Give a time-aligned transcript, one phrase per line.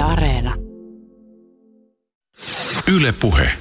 [0.00, 0.54] Yle Areena.
[2.96, 3.52] Yle Puhe.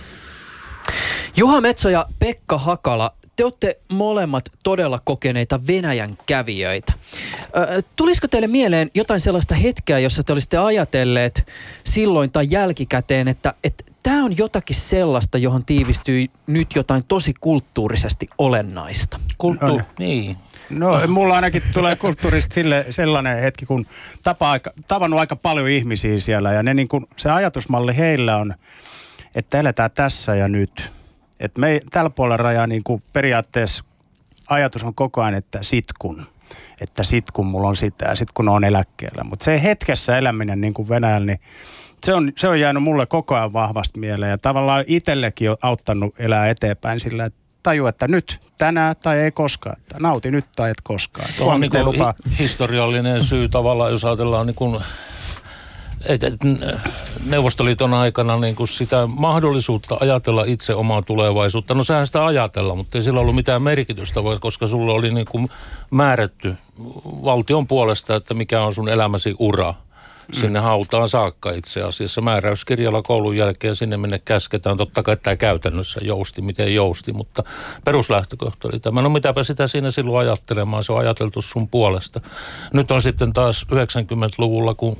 [1.38, 6.94] Juha Metso ja Pekka Hakala, te olette molemmat todella kokeneita Venäjän kävijöitä.
[7.44, 11.48] Ö, tulisiko teille mieleen jotain sellaista hetkeä, jossa te olisitte ajatelleet
[11.84, 18.30] silloin tai jälkikäteen, että, että tämä on jotakin sellaista, johon tiivistyy nyt jotain tosi kulttuurisesti
[18.38, 19.20] olennaista?
[19.38, 20.38] Kulttu- No niin.
[20.70, 23.86] No mulla ainakin tulee kulttuurista sille, sellainen hetki, kun
[24.24, 28.54] tapa aika, tavannut aika paljon ihmisiä siellä ja ne niin kuin, se ajatusmalli heillä on,
[29.36, 30.92] että eletään tässä ja nyt.
[31.40, 33.84] Et me tällä puolella rajaa niin kuin periaatteessa
[34.50, 36.26] ajatus on koko ajan, että sit kun.
[36.82, 39.24] Että sit kun mulla on sitä ja sit kun on eläkkeellä.
[39.24, 41.40] Mutta se hetkessä eläminen niin kuin Venäjällä, niin
[42.04, 44.30] se on, se on jäänyt mulle koko ajan vahvasti mieleen.
[44.30, 49.32] Ja tavallaan itsellekin on auttanut elää eteenpäin sillä, että taju, että nyt, tänään tai ei
[49.32, 49.78] koskaan.
[49.80, 51.30] Että nauti nyt tai et koskaan.
[51.38, 52.14] Tuo on niin lupaa.
[52.40, 54.82] historiallinen syy tavallaan, jos ajatellaan niin kuin,
[56.06, 56.34] et, et,
[57.26, 61.74] Neuvostoliiton aikana niin kuin sitä mahdollisuutta ajatella itse omaa tulevaisuutta.
[61.74, 65.50] No sehän sitä ajatella, mutta ei sillä ollut mitään merkitystä, koska sulla oli niin kuin
[65.92, 66.56] määrätty
[67.24, 69.74] valtion puolesta, että mikä on sun elämäsi ura.
[70.32, 72.22] Sinne hautaan saakka itse asiassa.
[72.22, 74.78] Määräyskirjalla koulun jälkeen sinne minne käsketään.
[74.78, 77.44] Totta kai tämä käytännössä jousti, miten jousti, mutta
[77.86, 79.02] peruslähtökohta oli tämä.
[79.02, 82.22] No mitäpä sitä siinä silloin ajattelemaan, se on ajateltu sun puolesta.
[82.74, 84.98] Nyt on sitten taas 90-luvulla, kun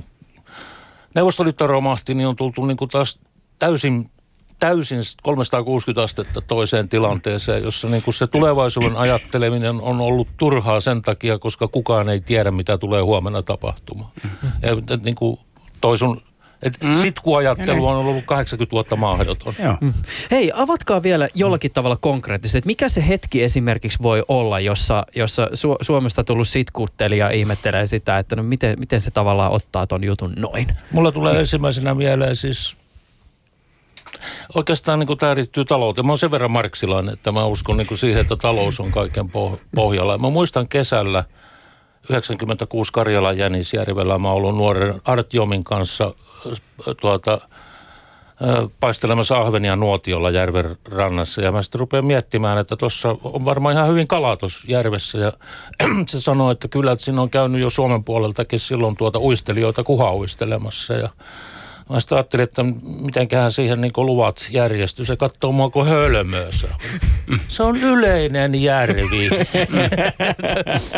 [1.14, 3.20] Neuvostoliitto romahti, niin on tultu niin kuin taas
[3.58, 4.10] täysin,
[4.60, 11.02] täysin 360 astetta toiseen tilanteeseen, jossa niin kuin se tulevaisuuden ajatteleminen on ollut turhaa sen
[11.02, 14.10] takia, koska kukaan ei tiedä, mitä tulee huomenna tapahtumaan.
[14.62, 15.38] Ja, et, niin kuin
[15.80, 16.22] toi sun,
[16.62, 16.94] et mm.
[16.94, 19.54] sitkuajattelu on ollut 80 vuotta mahdoton.
[19.62, 19.76] Joo.
[20.30, 25.46] Hei, avatkaa vielä jollakin tavalla konkreettisesti, että mikä se hetki esimerkiksi voi olla, jossa, jossa
[25.46, 30.32] Su- Suomesta tullut sitkuttelija ihmettelee sitä, että no miten, miten se tavallaan ottaa ton jutun
[30.36, 30.66] noin.
[30.92, 32.79] Mulla tulee ensimmäisenä mieleen siis
[34.54, 36.06] Oikeastaan niin tämä liittyy talouteen.
[36.06, 39.60] Mä oon sen verran marksilainen, että mä uskon niin siihen, että talous on kaiken poh-
[39.74, 40.18] pohjalla.
[40.18, 41.24] Mä muistan kesällä
[42.08, 46.04] 96 Karjalan Jänisjärvellä mä oon ollut nuoren Artjomin kanssa
[46.46, 51.42] äh, tuota, äh, paistelemassa ahvenia nuotiolla järven rannassa.
[51.42, 55.18] Ja mä sitten rupean miettimään, että tuossa on varmaan ihan hyvin kala tuossa järvessä.
[55.18, 55.32] Ja
[56.08, 60.94] se sanoi, että kyllä, että siinä on käynyt jo Suomen puoleltakin silloin tuota uistelijoita kuhauistelemassa.
[60.94, 61.08] Ja
[61.90, 65.04] Mä sitten ajattelin, että mitenköhän siihen niin luvat järjestyy.
[65.04, 66.68] Se katsoo mua kuin hölmöössä.
[67.48, 69.30] Se on yleinen järvi.
[69.54, 70.12] että,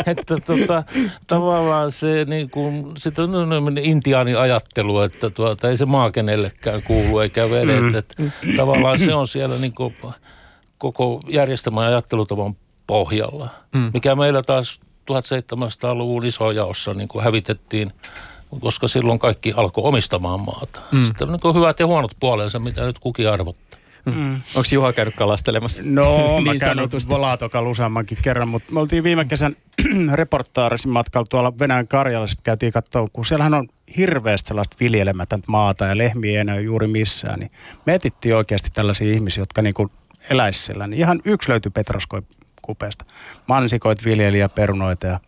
[0.11, 0.83] että tota,
[1.27, 7.19] tavallaan se niin kuin, sit on intiaani ajattelu, että tuota, ei se maa kenellekään kuulu
[7.19, 7.81] eikä vedet.
[7.81, 7.95] Mm.
[7.95, 8.23] Että,
[8.57, 9.95] tavallaan se on siellä niin kuin,
[10.77, 12.55] koko järjestelmän ajattelutavan
[12.87, 13.49] pohjalla.
[13.73, 13.91] Mm.
[13.93, 14.79] Mikä meillä taas
[15.11, 17.93] 1700-luvun isojaossa niin kuin hävitettiin–
[18.59, 20.81] koska silloin kaikki alkoi omistamaan maata.
[20.91, 21.05] Mm.
[21.05, 23.79] Sitten on niin hyvät ja huonot puolensa, mitä nyt kukin arvottaa.
[24.05, 24.33] Mm.
[24.33, 25.83] Onko Juha käynyt kalastelemassa?
[25.85, 27.09] No, mä niin käyn sanotusti.
[27.09, 29.55] Volatokalla useammankin kerran, mutta me oltiin viime kesän
[30.13, 35.97] reportaarisin matkalla tuolla Venäjän Karjalassa, käytiin katsoa, kun siellähän on hirveästi sellaista viljelemätöntä maata ja
[35.97, 37.51] lehmiä ei enää juuri missään, niin
[37.85, 39.91] me etittiin oikeasti tällaisia ihmisiä, jotka niinku
[40.29, 40.87] eläisi siellä.
[40.87, 43.05] Niin ihan yksi löytyi Petroskoi-kupeesta.
[43.47, 45.19] Mansikoit viljeli ja perunoita ja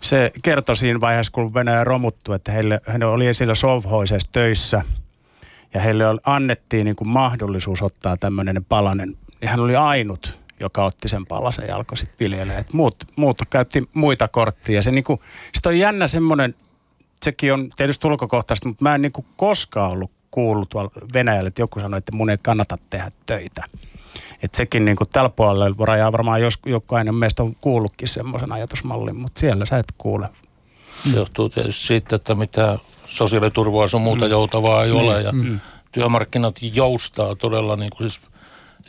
[0.00, 4.82] se kertoi siinä vaiheessa, kun Venäjä romuttui, että heille, he oli esillä sovhoisessa töissä
[5.74, 9.16] ja heille annettiin niin kuin mahdollisuus ottaa tämmöinen palanen.
[9.42, 12.64] Ja hän oli ainut, joka otti sen palasen ja alkoi sitten viljelemään.
[12.72, 14.82] Muut, muut käytti muita korttia.
[14.82, 15.20] Se, niin kuin,
[15.54, 16.54] sit on jännä semmoinen,
[17.22, 21.62] sekin on tietysti ulkokohtaista, mutta mä en niin kuin koskaan ollut kuullut tuolla Venäjällä, että
[21.62, 23.64] joku sanoi, että mun ei kannata tehdä töitä.
[24.42, 29.16] Että sekin niin kuin tällä puolella rajaa varmaan jos, jokainen meistä on kuullutkin semmoisen ajatusmallin,
[29.16, 30.28] mutta siellä sä et kuule.
[31.12, 34.30] Se johtuu tietysti siitä, että mitä sosiaaliturvaa sun muuta mm.
[34.30, 35.60] joutavaa ei ole ja mm.
[35.92, 38.30] työmarkkinat joustaa todella niin kuin siis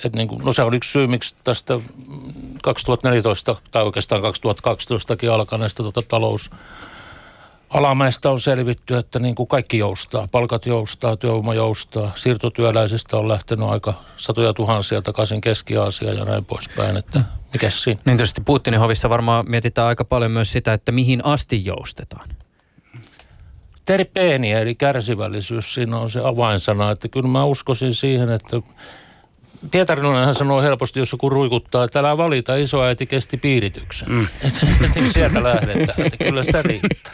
[0.05, 1.79] et niin kuin, no se on yksi syy, miksi tästä
[2.63, 6.49] 2014 tai oikeastaan 2012kin alkaneesta tuota talous
[7.71, 10.27] alamäistä on selvitty, että niin kuin kaikki joustaa.
[10.31, 12.11] Palkat joustaa, työvoima joustaa.
[12.15, 16.97] Siirtotyöläisistä on lähtenyt aika satoja tuhansia takaisin Keski-Aasiaan ja näin poispäin.
[16.97, 17.23] Että
[17.53, 18.01] mikä siinä?
[18.05, 22.29] Niin tietysti Putinin hovissa varmaan mietitään aika paljon myös sitä, että mihin asti joustetaan.
[23.85, 26.91] Terpeeni eli kärsivällisyys, siinä on se avainsana.
[26.91, 28.61] Että kyllä mä uskoisin siihen, että
[29.71, 34.09] Pietarinenhan sanoo helposti, jos joku ruikuttaa, että älä valita, isoäiti kesti piirityksen.
[34.09, 34.27] Mm.
[34.47, 34.67] Että
[34.99, 37.11] et, sieltä lähdetään, että kyllä sitä riittää.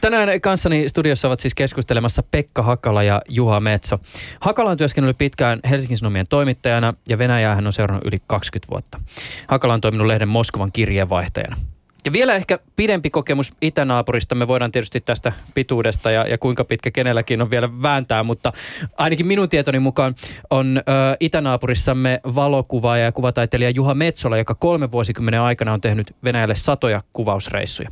[0.00, 3.98] Tänään kanssani studiossa ovat siis keskustelemassa Pekka Hakala ja Juha Metso.
[4.40, 9.00] Hakala on työskennellyt pitkään Helsingin Sanomien toimittajana ja Venäjää hän on seurannut yli 20 vuotta.
[9.46, 11.56] Hakala on toiminut lehden Moskovan kirjeenvaihtajana.
[12.06, 14.34] Ja vielä ehkä pidempi kokemus itänaapurista.
[14.34, 18.52] Me voidaan tietysti tästä pituudesta ja, ja kuinka pitkä kenelläkin on vielä vääntää, mutta
[18.96, 20.14] ainakin minun tietoni mukaan
[20.50, 20.82] on ö,
[21.20, 27.90] itänaapurissamme valokuvaaja ja kuvataiteilija Juha Metsola, joka kolme vuosikymmenen aikana on tehnyt Venäjälle satoja kuvausreissuja.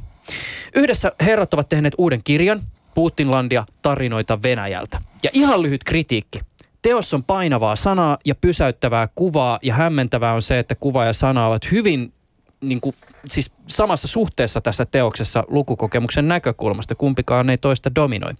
[0.74, 2.60] Yhdessä herrat ovat tehneet uuden kirjan,
[2.94, 5.00] Putinlandia tarinoita Venäjältä.
[5.22, 6.40] Ja ihan lyhyt kritiikki.
[6.82, 11.46] Teos on painavaa sanaa ja pysäyttävää kuvaa ja hämmentävää on se, että kuva ja sana
[11.46, 12.13] ovat hyvin
[12.68, 12.94] niin kuin,
[13.28, 16.94] siis samassa suhteessa tässä teoksessa lukukokemuksen näkökulmasta.
[16.94, 18.32] Kumpikaan ei toista dominoi.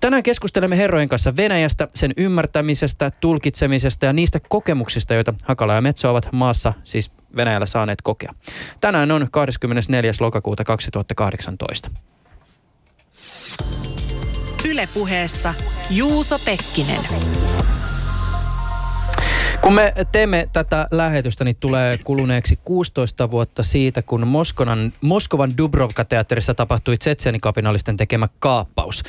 [0.00, 6.10] Tänään keskustelemme herrojen kanssa Venäjästä, sen ymmärtämisestä, tulkitsemisesta ja niistä kokemuksista, joita Hakala ja Metso
[6.10, 8.34] ovat maassa, siis Venäjällä saaneet kokea.
[8.80, 10.12] Tänään on 24.
[10.20, 11.90] lokakuuta 2018.
[14.64, 15.54] Ylepuheessa
[15.90, 17.00] Juuso Pekkinen.
[19.62, 26.54] Kun me teemme tätä lähetystä, niin tulee kuluneeksi 16 vuotta siitä, kun Moskovan, Moskovan Dubrovka-teatterissa
[26.54, 29.02] tapahtui Tsetseni-kapinallisten tekemä kaappaus.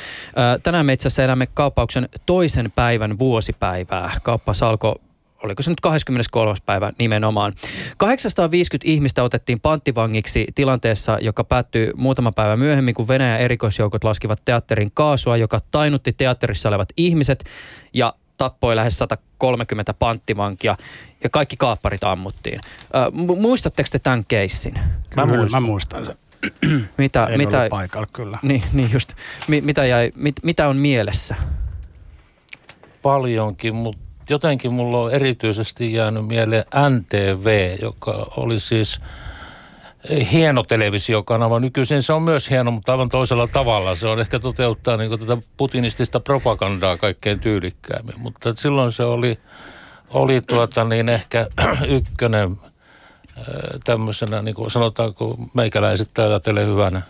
[0.63, 4.11] Tänään me itse asiassa elämme kaappauksen toisen päivän vuosipäivää.
[4.23, 4.95] Kaappaus alkoi
[5.43, 6.55] oliko se nyt 23.
[6.65, 7.53] päivä nimenomaan.
[7.97, 14.91] 850 ihmistä otettiin panttivangiksi tilanteessa, joka päättyi muutama päivä myöhemmin, kun Venäjän erikoisjoukot laskivat teatterin
[14.93, 17.43] kaasua, joka tainutti teatterissa olevat ihmiset
[17.93, 20.77] ja tappoi lähes 130 panttivankia
[21.23, 22.59] ja kaikki kaapparit ammuttiin.
[22.95, 24.73] Äh, muistatteko te tämän keissin?
[25.15, 26.15] Mä muistan, mä muistan sen.
[26.97, 28.39] Mitä, en mitä, paikalla kyllä.
[28.41, 29.13] Niin, niin just.
[29.47, 31.35] Mi, mitä, jäi, mit, mitä on mielessä?
[33.01, 39.01] Paljonkin, mutta jotenkin mulla on erityisesti jäänyt mieleen NTV, joka oli siis
[40.31, 41.59] hieno televisiokanava.
[41.59, 43.95] Nykyisin se on myös hieno, mutta aivan toisella tavalla.
[43.95, 48.19] Se on ehkä toteuttaa niin tätä putinistista propagandaa kaikkein tyylikkäämmin.
[48.19, 49.39] Mutta silloin se oli,
[50.09, 51.47] oli tuota niin ehkä
[51.87, 52.57] ykkönen
[53.83, 57.01] tämmöisenä, niin kuin sanotaanko meikäläiset ajattelee hyvänä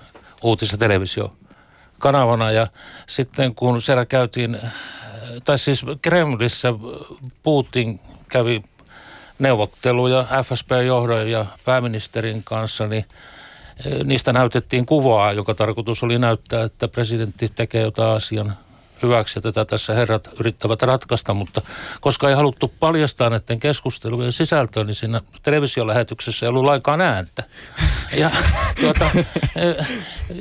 [0.42, 2.52] uutis- ja televisiokanavana.
[2.52, 2.68] Ja
[3.08, 4.58] sitten kun siellä käytiin,
[5.44, 6.70] tai siis Kremlissä
[7.44, 8.00] Putin
[8.30, 8.64] kävi
[9.42, 13.06] neuvotteluja FSP-johdon ja pääministerin kanssa, niin
[13.86, 18.58] eh, niistä näytettiin kuvaa, joka tarkoitus oli näyttää, että presidentti tekee jotain asian
[19.04, 21.62] hyväksi ja tätä tässä herrat yrittävät ratkaista, mutta
[22.02, 27.44] koska ei haluttu paljastaa näiden keskustelujen sisältöä, niin siinä televisiolähetyksessä ei ollut laikaan ääntä.
[28.18, 28.32] Ja,
[28.82, 29.10] tuota,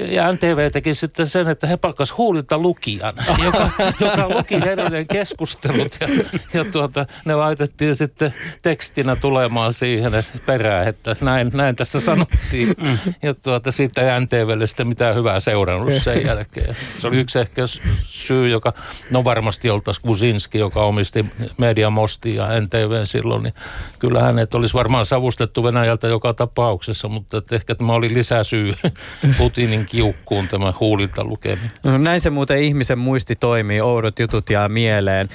[0.08, 3.14] ja NTV teki sitten sen, että he palkkasivat huulilta lukijan,
[3.44, 3.70] joka,
[4.00, 6.08] joka luki herrojen keskustelut ja,
[6.55, 10.12] ja tuota, ne laitettiin sitten tekstinä tulemaan siihen
[10.46, 12.75] perään, että näin, näin tässä sanottiin.
[13.22, 16.76] Ja tuota, siitä ei NTVlle sitten mitään hyvää seurannut sen jälkeen.
[16.99, 17.62] Se oli yksi ehkä
[18.05, 18.72] syy, joka,
[19.11, 21.26] no varmasti oltaisiin Kuzinski, joka omisti
[21.58, 23.55] Mediamosti ja NTV silloin, niin
[23.99, 28.72] kyllä hänet olisi varmaan savustettu Venäjältä joka tapauksessa, mutta että ehkä tämä oli lisäsyy
[29.38, 31.70] Putinin kiukkuun tämä huulilta lukeminen.
[31.84, 35.28] No näin se muuten ihmisen muisti toimii, oudot jutut jää mieleen.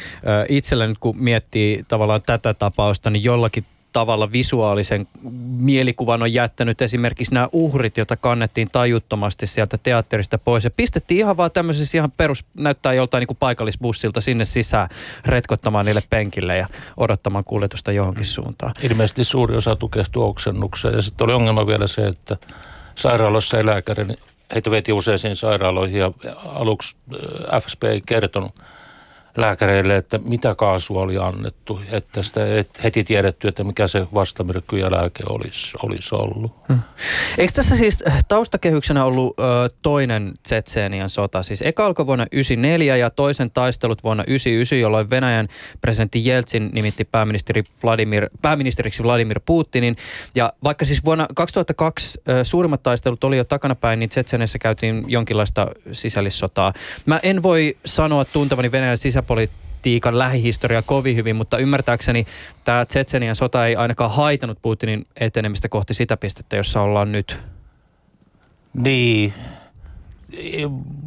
[0.50, 3.66] Itsellä nyt kun miettii tavallaan tätä tapausta, niin jollakin
[3.96, 5.08] tavalla visuaalisen
[5.58, 10.64] mielikuvan on jättänyt esimerkiksi nämä uhrit, joita kannettiin tajuttomasti sieltä teatterista pois.
[10.64, 14.90] Ja pistettiin ihan vaan tämmöisessä ihan perus, näyttää joltain niin kuin paikallisbussilta sinne sisään
[15.26, 18.74] retkottamaan niille penkille ja odottamaan kuljetusta johonkin suuntaan.
[18.82, 22.38] Ilmeisesti suuri osa tukehtui oksennukseen ja sitten oli ongelma vielä se, että
[22.96, 24.06] sairaaloissa ei lääkäri,
[24.54, 26.12] heitä veti useisiin sairaaloihin ja
[26.46, 26.96] aluksi
[27.54, 28.52] äh, FSP ei kertonut
[29.38, 32.42] lääkäreille, että mitä kaasua oli annettu, että sitä
[32.84, 36.52] heti tiedetty, että mikä se vastamyrkky ja lääke olisi, olisi ollut.
[36.68, 36.80] Hmm.
[37.38, 39.44] Eikö tässä siis taustakehyksenä ollut ö,
[39.82, 41.44] toinen Tsetseenian sota?
[41.44, 45.48] Siis eka alkoi vuonna 1994 ja toisen taistelut vuonna 1999, jolloin Venäjän
[45.82, 49.96] presidentti Jeltsin nimitti pääministeri Vladimir, pääministeriksi Vladimir Putinin.
[50.36, 55.68] Ja vaikka siis vuonna 2002 ö, suurimmat taistelut oli jo takanapäin, niin Tsetseeniassa käytiin jonkinlaista
[55.92, 56.74] sisällissotaa.
[57.06, 62.28] Mä en voi sanoa tuntevani Venäjän sisä sisäpolitiikan lähihistoria kovin hyvin, mutta ymmärtääkseni
[62.64, 67.38] tämä Tsetsenian sota ei ainakaan haitanut Putinin etenemistä kohti sitä pistettä, jossa ollaan nyt.
[68.74, 69.34] Niin,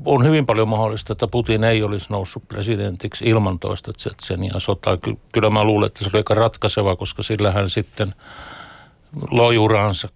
[0.04, 4.98] on hyvin paljon mahdollista, että Putin ei olisi noussut presidentiksi ilman toista Tsetsenian sotaa.
[5.32, 8.14] Kyllä mä luulen, että se oli aika ratkaiseva, koska sillä hän sitten
[9.30, 10.08] loi uransa.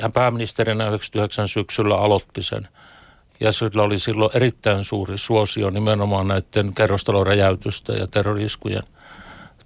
[0.00, 2.68] Hän pääministerinä 99 syksyllä aloitti sen–
[3.40, 8.82] ja sillä oli silloin erittäin suuri suosio nimenomaan näiden kerrostaloräjäytystä ja terroriskujen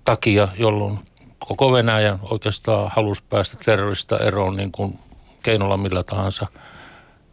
[0.05, 0.99] takia, jolloin
[1.39, 4.99] koko Venäjä oikeastaan halusi päästä terrorista eroon niin kuin
[5.43, 6.47] keinolla millä tahansa.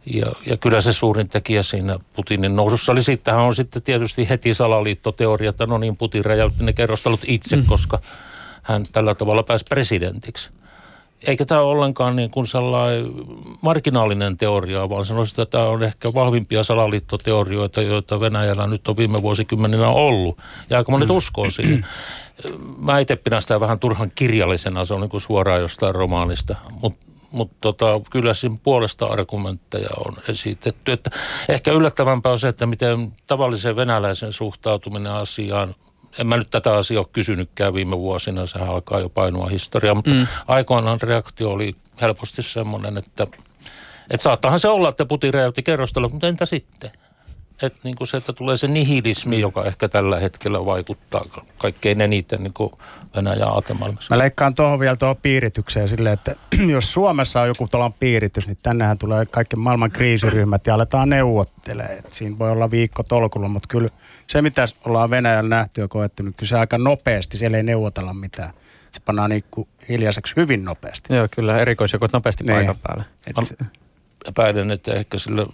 [0.06, 4.54] Ja, ja kyllä se suurin tekijä siinä Putinin nousussa oli, sittenhän on sitten tietysti heti
[4.54, 7.64] salaliittoteoria, että no niin, Putin räjäytti ne kerrostalot itse, mm.
[7.66, 7.98] koska
[8.62, 10.50] hän tällä tavalla pääsi presidentiksi.
[11.26, 13.12] Eikä tämä ole ollenkaan niin kuin sellainen
[13.62, 19.18] marginaalinen teoria, vaan sanoisin, että tämä on ehkä vahvimpia salaliittoteorioita, joita Venäjällä nyt on viime
[19.22, 20.38] vuosikymmeninä ollut.
[20.70, 21.86] Ja aika monet uskoo siihen.
[22.78, 27.10] Mä itse pidän sitä vähän turhan kirjallisena, se on niin kuin suoraan jostain romaanista, mutta
[27.32, 30.92] mutta tota, kyllä siinä puolesta argumentteja on esitetty.
[30.92, 31.10] Että
[31.48, 35.74] ehkä yllättävämpää on se, että miten tavallisen venäläisen suhtautuminen asiaan
[36.18, 40.10] en mä nyt tätä asiaa ole kysynytkään viime vuosina, se alkaa jo painua historiaa, mutta
[40.10, 40.26] mm.
[40.48, 43.26] aikoinaan reaktio oli helposti semmoinen, että,
[44.10, 46.90] että saattahan se olla, että Putin räjäytti kerrostella, mutta entä sitten?
[47.62, 51.24] Että niin kuin se, että tulee se nihilismi, joka ehkä tällä hetkellä vaikuttaa
[51.58, 52.72] kaikkein eniten niin kuin
[53.16, 54.14] Venäjän aatemaailmassa.
[54.14, 56.36] Mä leikkaan tuohon vielä tuohon piiritykseen silleen, että
[56.74, 61.98] jos Suomessa on joku tuolla piiritys, niin tännehän tulee kaikki maailman kriisiryhmät ja aletaan neuvottelemaan.
[61.98, 63.88] Et siinä voi olla viikko tolkulla, mutta kyllä
[64.26, 68.14] se mitä ollaan Venäjällä nähty ja koettu, niin kyllä se aika nopeasti, siellä ei neuvotella
[68.14, 68.50] mitään.
[68.92, 71.14] Se pannaan niin kuin hiljaiseksi hyvin nopeasti.
[71.14, 72.54] Joo, kyllä erikoisjoukot nopeasti niin.
[72.54, 73.04] paikan päälle.
[73.26, 73.68] Et...
[74.28, 75.46] Epäilen, että ehkä sillä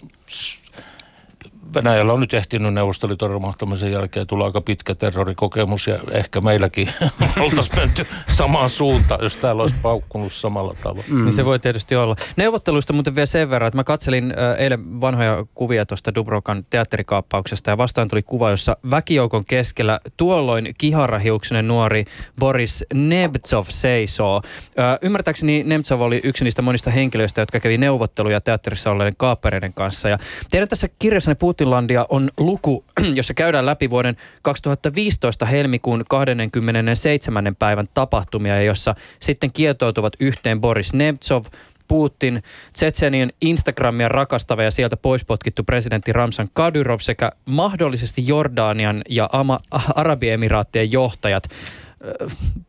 [1.73, 6.89] Venäjällä on nyt ehtinyt Neuvostoliiton romahtamisen jälkeen tulla aika pitkä terrorikokemus ja ehkä meilläkin
[7.43, 11.03] oltaisiin menty samaan suuntaan, jos täällä olisi paukkunut samalla tavalla.
[11.07, 11.23] Mm.
[11.23, 12.15] Niin se voi tietysti olla.
[12.37, 17.69] Neuvotteluista muuten vielä sen verran, että mä katselin äh, eilen vanhoja kuvia tuosta Dubrokan teatterikaappauksesta
[17.69, 22.05] ja vastaan tuli kuva, jossa väkijoukon keskellä tuolloin kiharahiuksinen nuori
[22.39, 24.41] Boris Nebtsov seisoo.
[24.79, 30.09] Äh, ymmärtääkseni Nemtsov oli yksi niistä monista henkilöistä, jotka kävi neuvotteluja teatterissa olleiden kaappereiden kanssa
[30.09, 30.17] ja
[30.51, 32.85] teidän tässä kirjassanne puhuttiin Putinlandia on luku,
[33.15, 37.55] jossa käydään läpi vuoden 2015 helmikuun 27.
[37.55, 41.43] päivän tapahtumia, jossa sitten kietoutuvat yhteen Boris Nemtsov,
[41.87, 49.59] Putin, Tsetsenien Instagramia rakastava ja sieltä poispotkittu presidentti Ramsan Kadyrov sekä mahdollisesti Jordanian ja Ama-
[49.95, 51.43] Arabiemiraattien johtajat.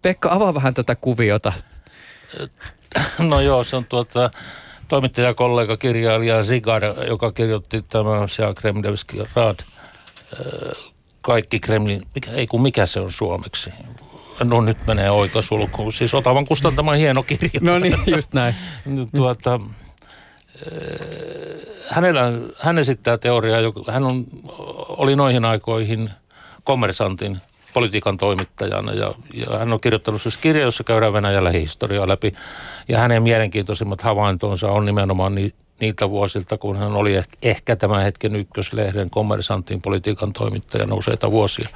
[0.03, 1.53] Pekka, avaa vähän tätä kuviota.
[3.19, 4.31] No joo, se on tuota
[4.89, 9.57] toimittajakollega, kirjailija Zigar, joka kirjoitti tämän Sia Kremlevski Raad,
[11.21, 13.71] kaikki Kremlin, mikä, ei kun mikä se on suomeksi.
[14.45, 15.93] No nyt menee oikasulkuun.
[15.93, 17.51] Siis Otavan kustantama hieno kirja.
[17.61, 18.55] No niin, just näin.
[19.17, 19.61] tuota,
[21.89, 24.25] hänellä, hän esittää teoriaa, hän on,
[24.89, 26.11] oli noihin aikoihin
[26.65, 27.39] kommersantin
[27.75, 32.35] politiikan toimittajana ja, ja hän on kirjoittanut siis kirja, jossa käydään Venäjällä historiaa läpi.
[32.89, 38.03] Ja hänen mielenkiintoisimmat havaintonsa on nimenomaan ni, niiltä vuosilta, kun hän oli ehkä, ehkä tämän
[38.03, 41.69] hetken ykköslehden kommersantin politiikan toimittajana useita vuosia.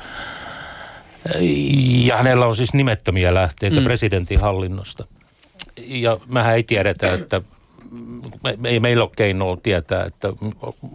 [2.05, 3.85] Ja hänellä on siis nimettömiä lähteitä mm.
[3.85, 5.07] presidentin hallinnosta.
[5.77, 7.41] Ja mehän ei tiedetä, että
[8.43, 10.33] me, ei meillä ole keinoa tietää, että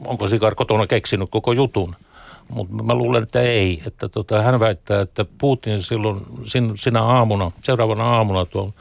[0.06, 1.96] onko Sikar kotona keksinyt koko jutun–
[2.50, 3.82] mutta mä luulen, että ei.
[3.88, 8.74] Että tota, hän väittää, että Putin silloin sin, sinä aamuna, seuraavana aamuna tuon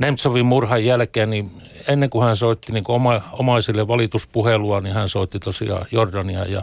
[0.00, 5.08] Nemtsovin murhan jälkeen, niin ennen kuin hän soitti niin kuin oma, omaisille valituspuhelua, niin hän
[5.08, 6.62] soitti tosiaan Jordania ja,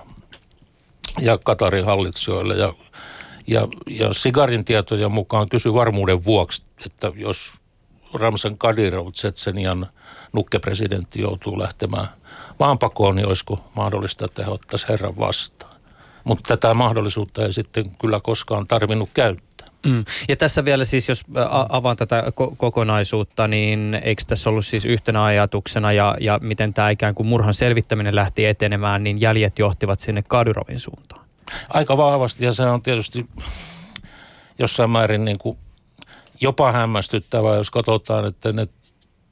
[1.20, 2.56] ja Katarin hallitsijoille.
[2.56, 2.74] Ja,
[3.48, 7.54] ja, ja Sigarin tietojen mukaan kysyi varmuuden vuoksi, että jos
[8.14, 9.88] Ramsan Kadirov, Tsetsenian
[10.34, 12.08] nukkepresidentti, joutuu lähtemään
[12.60, 15.69] maanpakoon, niin olisiko mahdollista, että he ottaisivat herran vastaan.
[16.24, 19.68] Mutta tätä mahdollisuutta ei sitten kyllä koskaan tarvinnut käyttää.
[19.86, 20.06] Mm.
[20.30, 21.24] Ja tässä vielä siis, jos
[21.70, 26.90] avaan tätä ko- kokonaisuutta, niin eikö tässä ollut siis yhtenä ajatuksena ja, ja miten tämä
[26.90, 31.26] ikään kuin murhan selvittäminen lähti etenemään, niin jäljet johtivat sinne Kadyrovin suuntaan?
[31.70, 33.26] Aika vahvasti ja se on tietysti
[34.60, 35.58] jossain määrin niin kuin
[36.42, 38.68] jopa hämmästyttävää, jos katsotaan, että ne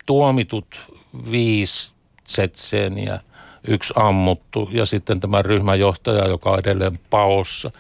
[0.06, 0.94] tuomitut
[1.32, 1.92] viisi
[2.24, 3.20] tsetseeniä
[3.68, 7.72] yksi ammuttu ja sitten tämä ryhmäjohtaja, joka on edelleen paossa,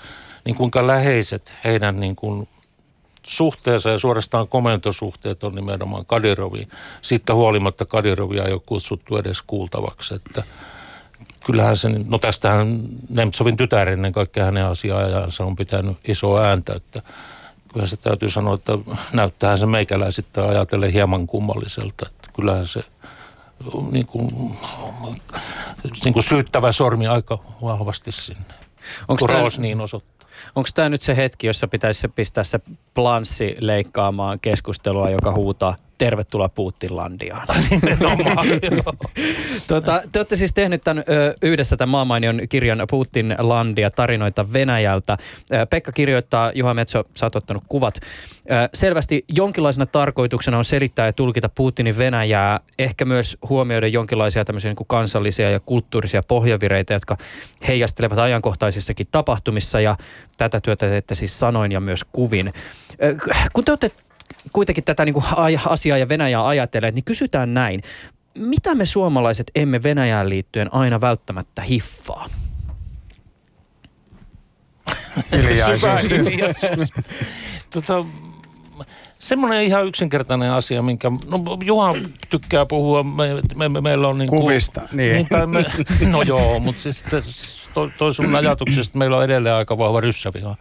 [0.45, 2.47] niin kuinka läheiset heidän niin kuin
[3.23, 6.69] suhteensa ja suorastaan komentosuhteet on nimenomaan Kadiroviin.
[7.01, 10.43] Siitä huolimatta Kadirovia ei ole kutsuttu edes kuultavaksi, että
[11.45, 12.79] kyllähän se, no tästähän
[13.09, 17.01] Nemtsovin tytär ennen kaikkea hänen asiaajansa on pitänyt iso ääntä, että
[17.73, 18.73] kyllä se täytyy sanoa, että
[19.13, 22.83] näyttää se meikäläisittäin ajatellen hieman kummalliselta, että kyllähän se–
[23.91, 24.29] niin kuin,
[26.03, 28.53] niin kuin syyttävä sormi aika vahvasti sinne.
[29.07, 30.29] Onko tämä, niin osoittaa.
[30.55, 32.59] Onko tämä nyt se hetki, jossa pitäisi pistää se
[32.93, 37.47] planssi leikkaamaan keskustelua, joka huutaa tervetuloa Putinlandiaan.
[39.67, 41.03] tota, te olette siis tehneet tämän,
[41.41, 45.17] yhdessä tämän maamainion kirjan Putinlandia, tarinoita Venäjältä.
[45.69, 47.99] Pekka kirjoittaa, Juha Metso, sä oot ottanut kuvat.
[48.73, 54.75] selvästi jonkinlaisena tarkoituksena on selittää ja tulkita Putinin Venäjää, ehkä myös huomioida jonkinlaisia tämmöisiä niin
[54.75, 57.17] kuin kansallisia ja kulttuurisia pohjavireitä, jotka
[57.67, 59.97] heijastelevat ajankohtaisissakin tapahtumissa ja
[60.37, 62.53] tätä työtä teette siis sanoin ja myös kuvin.
[63.53, 63.91] kun te olette
[64.53, 65.25] kuitenkin tätä niin kuin
[65.65, 67.81] asiaa ja Venäjää ajatellen, niin kysytään näin.
[68.37, 72.29] Mitä me suomalaiset emme Venäjään liittyen aina välttämättä hiffaa?
[75.31, 76.89] Hiljaisuus.
[77.73, 78.05] tota,
[79.19, 81.93] semmoinen ihan yksinkertainen asia, minkä, no Juha
[82.29, 85.13] tykkää puhua, me, me, me, meillä on niin kuin, Kuvista, niin.
[85.13, 85.65] niin tai me,
[86.11, 87.05] no joo, mutta siis
[87.73, 90.55] toi, toi sun ajatuksesta meillä on edelleen aika vahva ryssäviha.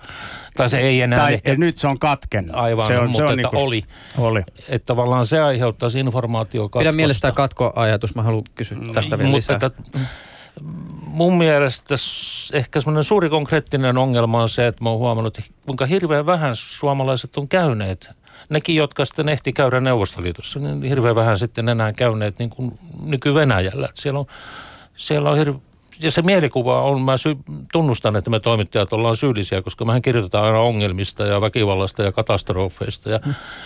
[0.56, 1.54] Tai se ei enää tai ehkä...
[1.54, 2.56] nyt se on katkennut.
[2.56, 3.82] Aivan, se on, mutta se on että niin kuin, oli.
[4.18, 4.42] oli.
[4.68, 6.78] Että tavallaan se aiheuttaisi informaatiokatkosta.
[6.82, 9.54] Pidän mielestä katkoajatus, mä haluan kysyä tästä vielä lisää.
[9.54, 9.98] Mutta että,
[11.00, 11.94] mun mielestä
[12.52, 17.36] ehkä semmoinen suuri konkreettinen ongelma on se, että mä oon huomannut, kuinka hirveän vähän suomalaiset
[17.36, 18.10] on käyneet.
[18.48, 23.88] Nekin, jotka sitten ehti käydä Neuvostoliitossa, niin hirveän vähän sitten enää käyneet niin kuin nyky-Venäjällä.
[23.94, 24.26] Siellä on,
[24.94, 25.65] siellä on hirveän
[26.00, 27.36] ja se mielikuva on, mä sy-
[27.72, 33.10] tunnustan, että me toimittajat ollaan syyllisiä, koska mehän kirjoitetaan aina ongelmista ja väkivallasta ja katastrofeista.
[33.10, 33.20] Ja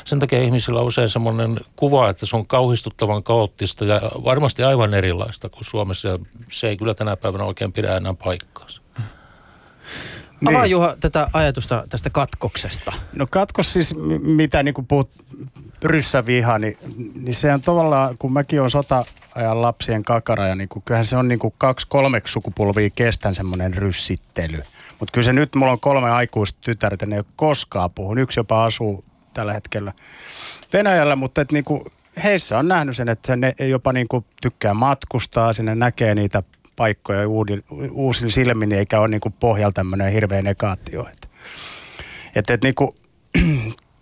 [0.05, 4.95] sen takia ihmisillä on usein semmoinen kuva, että se on kauhistuttavan kaoottista ja varmasti aivan
[4.95, 6.09] erilaista kuin Suomessa.
[6.09, 6.19] Ja
[6.51, 8.80] se ei kyllä tänä päivänä oikein pidä enää paikkaansa.
[10.41, 10.57] Niin.
[10.57, 12.93] Avaa Juha tätä ajatusta tästä katkoksesta.
[13.13, 15.11] No katkos siis, mitä niin kuin puhut
[15.85, 16.77] ryssäviha, niin,
[17.15, 21.17] niin se on tavallaan, kun mäkin olen sota-ajan lapsien kakara, ja niin kuin, kyllähän se
[21.17, 24.63] on niin kuin kaksi, kolme sukupolvia kestän semmoinen ryssittely.
[24.99, 28.19] Mutta kyllä se nyt, mulla on kolme aikuista tytärtä, ne ei ole koskaan puhun.
[28.19, 29.05] Yksi jopa asuu
[29.35, 29.93] tällä hetkellä
[30.73, 31.85] Venäjällä, mutta et niin kuin,
[32.25, 36.43] heissä on nähnyt sen, että ne jopa niin kuin tykkää matkustaa, sinne näkee niitä
[36.77, 37.29] paikkoja
[37.91, 41.07] uusin silmin, eikä ole niin kuin pohjalla tämmöinen hirveä negaatio.
[41.13, 41.29] Että
[42.35, 42.95] et, et niin kuin,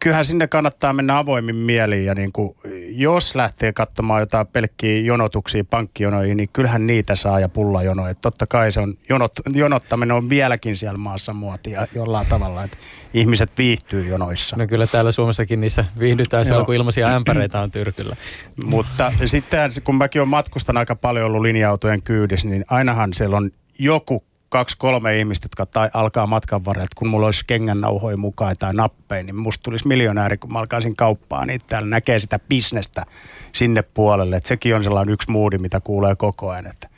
[0.01, 2.57] kyllähän sinne kannattaa mennä avoimin mieliin ja niin kuin,
[2.89, 8.15] jos lähtee katsomaan jotain pelkkiä jonotuksia pankkijonoihin, niin kyllähän niitä saa ja pullajonoja.
[8.15, 12.77] Totta kai se on, jonot, jonottaminen on vieläkin siellä maassa muotia jollain tavalla, että
[13.15, 14.57] ihmiset viihtyy jonoissa.
[14.57, 18.17] No kyllä täällä Suomessakin niissä viihdytään siellä, kun ilmaisia ämpäreitä on tyrkyllä.
[18.65, 23.51] Mutta sitten kun mäkin olen matkustanut aika paljon ollut linja-autojen kyydissä, niin ainahan siellä on
[23.79, 28.75] joku kaksi, kolme ihmistä, jotka tai, alkaa matkan varrella, kun mulla olisi kengännauhoja mukaan tai
[28.75, 33.07] nappeja, niin musta tulisi miljonääri, kun mä alkaisin kauppaa, niin täällä näkee sitä bisnestä
[33.53, 34.37] sinne puolelle.
[34.37, 36.67] Et sekin on sellainen yksi moodi, mitä kuulee koko ajan.
[36.67, 36.89] Että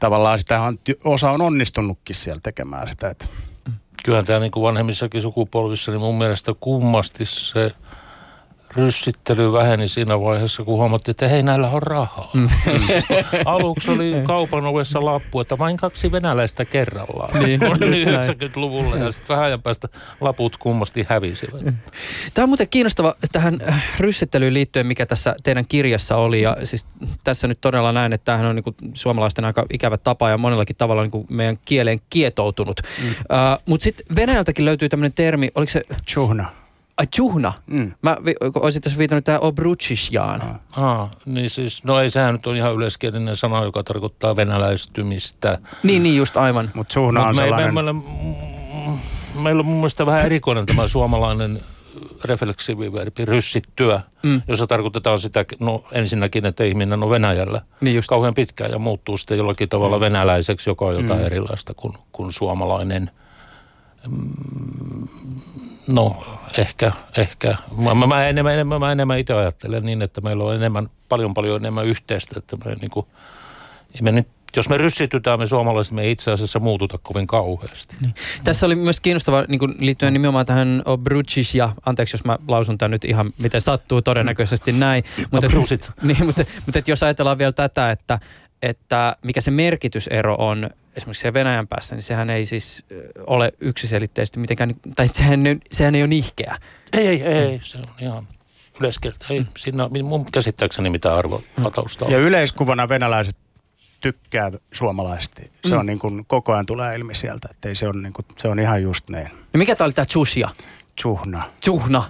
[0.00, 3.08] tavallaan sitä on, osa on onnistunutkin siellä tekemään sitä.
[3.08, 3.26] Että.
[4.04, 7.70] Kyllähän tämä niin kuin vanhemmissakin sukupolvissa, niin mun mielestä kummasti se–
[8.76, 12.30] ryssittely väheni siinä vaiheessa, kun huomattiin, että hei, näillä on rahaa.
[12.34, 12.48] Mm.
[13.44, 17.40] Aluksi oli kaupan ovessa lappu, että vain kaksi venäläistä kerrallaan.
[17.40, 19.88] Niin, 90-luvulla ja sitten vähän ajan päästä
[20.20, 21.62] laput kummasti hävisivät.
[21.62, 21.76] Mm.
[22.34, 26.42] Tämä on muuten kiinnostava tähän äh, ryssittelyyn liittyen, mikä tässä teidän kirjassa oli.
[26.42, 26.86] Ja siis
[27.24, 31.02] tässä nyt todella näen, että tämähän on niin suomalaisten aika ikävä tapa ja monellakin tavalla
[31.02, 32.80] niin meidän kieleen kietoutunut.
[33.02, 33.08] Mm.
[33.08, 33.14] Uh,
[33.66, 35.82] Mutta sitten Venäjältäkin löytyy tämmöinen termi, oliko se...
[36.06, 36.59] Chuhna.
[37.00, 37.52] Ai Juhna.
[37.66, 37.92] Mm.
[38.02, 40.42] Mä vi, olisin tässä viitannut tähän Obruchisjaan.
[40.76, 40.84] Ah.
[40.84, 45.58] ah, niin siis, no ei sehän nyt on ihan yleiskielinen sana, joka tarkoittaa venäläistymistä.
[45.82, 46.70] Niin, niin just aivan.
[46.74, 47.74] Mutta Juhna on Mut sellainen...
[47.74, 48.00] Me, meillä,
[49.42, 51.60] meillä on mun mielestä vähän erikoinen tämä suomalainen
[52.24, 54.42] refleksiiviverbi ryssittyä, mm.
[54.48, 58.08] jossa tarkoitetaan sitä, no ensinnäkin, että ihminen on Venäjällä niin just.
[58.08, 60.00] kauhean pitkään ja muuttuu sitten jollakin tavalla mm.
[60.00, 61.26] venäläiseksi, joka on jotain mm.
[61.26, 63.10] erilaista kuin, kuin suomalainen.
[64.08, 65.08] Mm,
[65.86, 66.24] no,
[66.58, 67.56] ehkä, ehkä.
[67.76, 71.60] Mä, mä, enemmän, enemmän, mä enemmän itse ajattelen niin, että meillä on enemmän, paljon paljon
[71.60, 73.06] enemmän yhteistä, että me niin kuin,
[74.02, 77.96] me nyt jos me ryssitytään, me suomalaiset, me ei itse asiassa muututa kovin kauheasti.
[78.00, 78.14] Niin.
[78.44, 82.78] Tässä oli myös kiinnostava niin kuin liittyen nimenomaan tähän Obruchis ja, anteeksi jos mä lausun
[82.78, 85.04] tämän nyt ihan miten sattuu, todennäköisesti näin.
[85.30, 85.48] mutta,
[86.02, 88.18] niin, mutta, mutta että jos ajatellaan vielä tätä, että,
[88.62, 92.84] että mikä se merkitysero on esimerkiksi siellä Venäjän päässä, niin sehän ei siis
[93.26, 95.40] ole yksiselitteisesti mitenkään, tai sehän,
[95.72, 96.56] sehän ei ole nihkeä.
[96.92, 98.28] Ei, ei, ei, se on ihan
[98.80, 99.26] yleiskieltä.
[99.30, 101.42] Ei, siinä on mun käsittääkseni mitään arvoa
[101.74, 102.14] taustalla.
[102.14, 103.36] Ja yleiskuvana venäläiset
[104.00, 105.50] tykkää suomalaisesti.
[105.64, 105.80] Se mm.
[105.80, 108.48] on niin kuin, koko ajan tulee ilmi sieltä, että ei se, on niin kuin, se
[108.48, 109.30] on ihan just niin.
[109.52, 110.48] Ja mikä tämä oli tämä tsusia?
[110.96, 111.42] Tsuhna.
[111.60, 112.04] Tsuhna.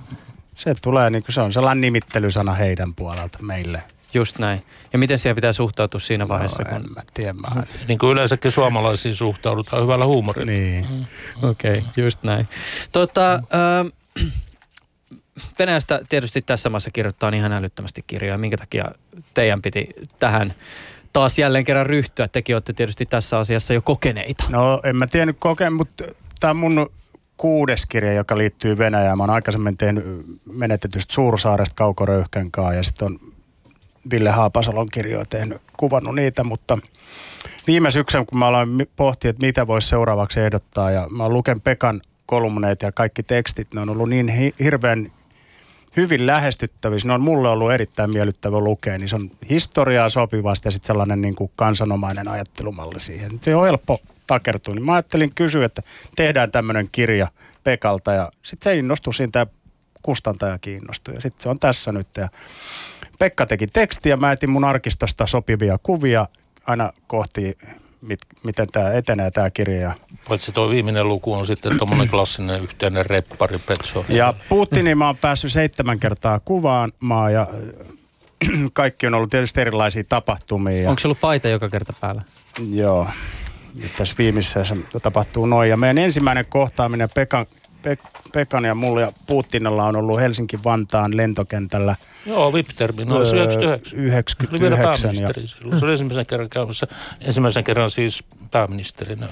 [0.56, 3.82] Se tulee, niin kuin, se on sellainen nimittelysana heidän puolelta meille.
[4.14, 4.62] Just näin.
[4.92, 6.62] Ja miten siihen pitää suhtautua siinä no, vaiheessa?
[6.62, 6.76] No, kun...
[6.78, 7.32] en mä tiedä.
[7.32, 7.62] Mä...
[7.88, 10.52] Niin kuin yleensäkin suomalaisiin suhtaudutaan hyvällä huumorilla.
[10.52, 10.86] Niin.
[10.90, 11.04] Mm.
[11.50, 12.48] Okei, okay, just näin.
[12.92, 13.92] Tota, äh,
[15.58, 18.38] Venäjästä tietysti tässä maassa kirjoittaa ihan älyttömästi kirjoja.
[18.38, 18.84] Minkä takia
[19.34, 20.54] teidän piti tähän
[21.12, 22.28] taas jälleen kerran ryhtyä?
[22.28, 24.44] Tekin olette tietysti tässä asiassa jo kokeneita.
[24.48, 26.04] No en mä tiennyt kokea, mutta
[26.40, 26.90] tämä mun
[27.36, 29.18] kuudes kirja, joka liittyy Venäjään.
[29.18, 30.04] Mä oon aikaisemmin tehnyt
[30.52, 33.18] menetetystä Suursaaresta Kaukoröyhkän kanssa ja sitten on
[34.10, 36.78] Ville Haapasalon kirjoja tehnyt, kuvannut niitä, mutta
[37.66, 42.00] viime syksyn, kun mä aloin pohtia, että mitä voisi seuraavaksi ehdottaa, ja mä luken Pekan
[42.26, 45.12] kolumneet ja kaikki tekstit, ne on ollut niin hirveän
[45.96, 47.08] hyvin lähestyttävissä.
[47.08, 51.20] Ne on mulle ollut erittäin miellyttävä lukea, niin se on historiaa sopivasti ja sitten sellainen
[51.20, 53.30] niin kuin kansanomainen ajattelumalli siihen.
[53.40, 54.74] Se on helppo takertua.
[54.74, 55.82] Niin mä ajattelin kysyä, että
[56.16, 57.28] tehdään tämmöinen kirja
[57.64, 59.46] Pekalta ja sitten se innostui siitä
[60.02, 62.08] kustantaja kiinnostui ja sitten se on tässä nyt.
[62.16, 62.28] Ja
[63.18, 66.26] Pekka teki tekstiä, mä etin mun arkistosta sopivia kuvia
[66.66, 67.58] aina kohti
[68.00, 69.94] mit, miten tämä etenee tämä kirja.
[70.28, 74.04] Paitsi tuo viimeinen luku on sitten tuommoinen klassinen yhteinen reppari Petso.
[74.08, 77.48] Ja Putinin mä oon päässyt seitsemän kertaa kuvaan maa ja
[78.72, 80.90] kaikki on ollut tietysti erilaisia tapahtumia.
[80.90, 82.22] Onko se ollut paita joka kerta päällä?
[82.70, 83.06] Joo.
[83.82, 85.70] Ja tässä viimeisessä se tapahtuu noin.
[85.70, 87.46] Ja meidän ensimmäinen kohtaaminen Pekan
[87.82, 91.96] Pek- Pekan ja mulla ja Putinalla on ollut Helsinki-Vantaan lentokentällä.
[92.26, 93.90] Joo, VIP-terminaali, öö, 99.
[93.98, 94.48] 99.
[94.50, 95.78] Oli vielä pääministeri silloin.
[95.78, 96.86] Se oli ensimmäisen kerran käymässä,
[97.20, 99.28] ensimmäisen kerran siis pääministerinä.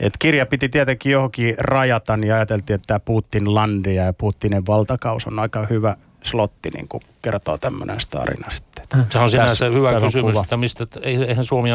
[0.00, 5.26] Et kirja piti tietenkin johonkin rajata, niin ajateltiin, että tämä Putin landia ja Putinin valtakaus
[5.26, 9.06] on aika hyvä slotti, niin kuin kertoo tämmöinen tarina sitten.
[9.08, 11.70] Se on sinänsä hyvä kysymys, että mistä, että eihän Suomi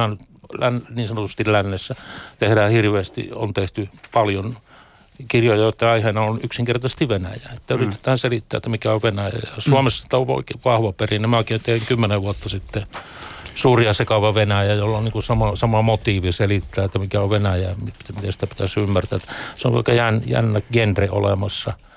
[0.60, 1.96] län, niin sanotusti lännessä
[2.40, 4.56] tehdään hirveästi, on tehty paljon–
[5.28, 7.50] kirjoja, joiden aiheena on yksinkertaisesti Venäjä.
[7.56, 7.82] Että mm.
[7.82, 9.30] yritetään selittää, että mikä on Venäjä.
[9.30, 10.22] Ja Suomessa mm.
[10.22, 11.28] on oikein vahva perinne.
[11.28, 12.88] Mäkin tein kymmenen vuotta sitten
[13.56, 17.76] suuria sekava Venäjä, jolla on niin kuin sama, sama motiivi selittää, että mikä on Venäjä,
[18.16, 19.18] miten sitä pitäisi ymmärtää.
[19.18, 21.74] Että se on jännä, jännä genre olemassa–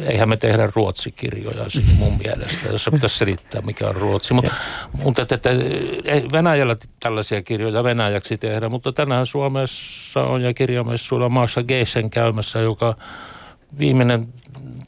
[0.00, 1.66] eihän me tehdä ruotsikirjoja
[1.98, 4.34] mun mielestä, jossa pitäisi selittää, mikä on ruotsi.
[4.34, 4.44] Mut,
[5.02, 5.50] mutta että, että,
[6.32, 12.96] Venäjällä tällaisia kirjoja venäjäksi tehdä, mutta tänään Suomessa on ja kirjamessuilla maassa Geissen käymässä, joka
[13.78, 14.26] viimeinen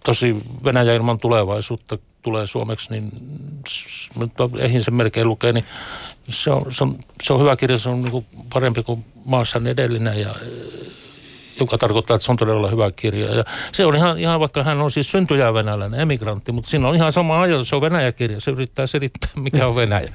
[0.04, 3.10] tosi Venäjä ilman tulevaisuutta tulee suomeksi, niin
[4.14, 5.64] mutta eihin se melkein lukee, niin
[6.28, 10.20] se on, se on, se on hyvä kirja, se on niin parempi kuin maassa edellinen
[10.20, 10.34] ja
[11.60, 13.34] joka tarkoittaa, että se on todella hyvä kirja.
[13.34, 16.94] Ja se on ihan, ihan vaikka hän on siis syntyjä venäläinen emigrantti, mutta siinä on
[16.94, 20.12] ihan sama ajatus, se on Venäjä-kirja, se yrittää selittää, mikä on Venäjä.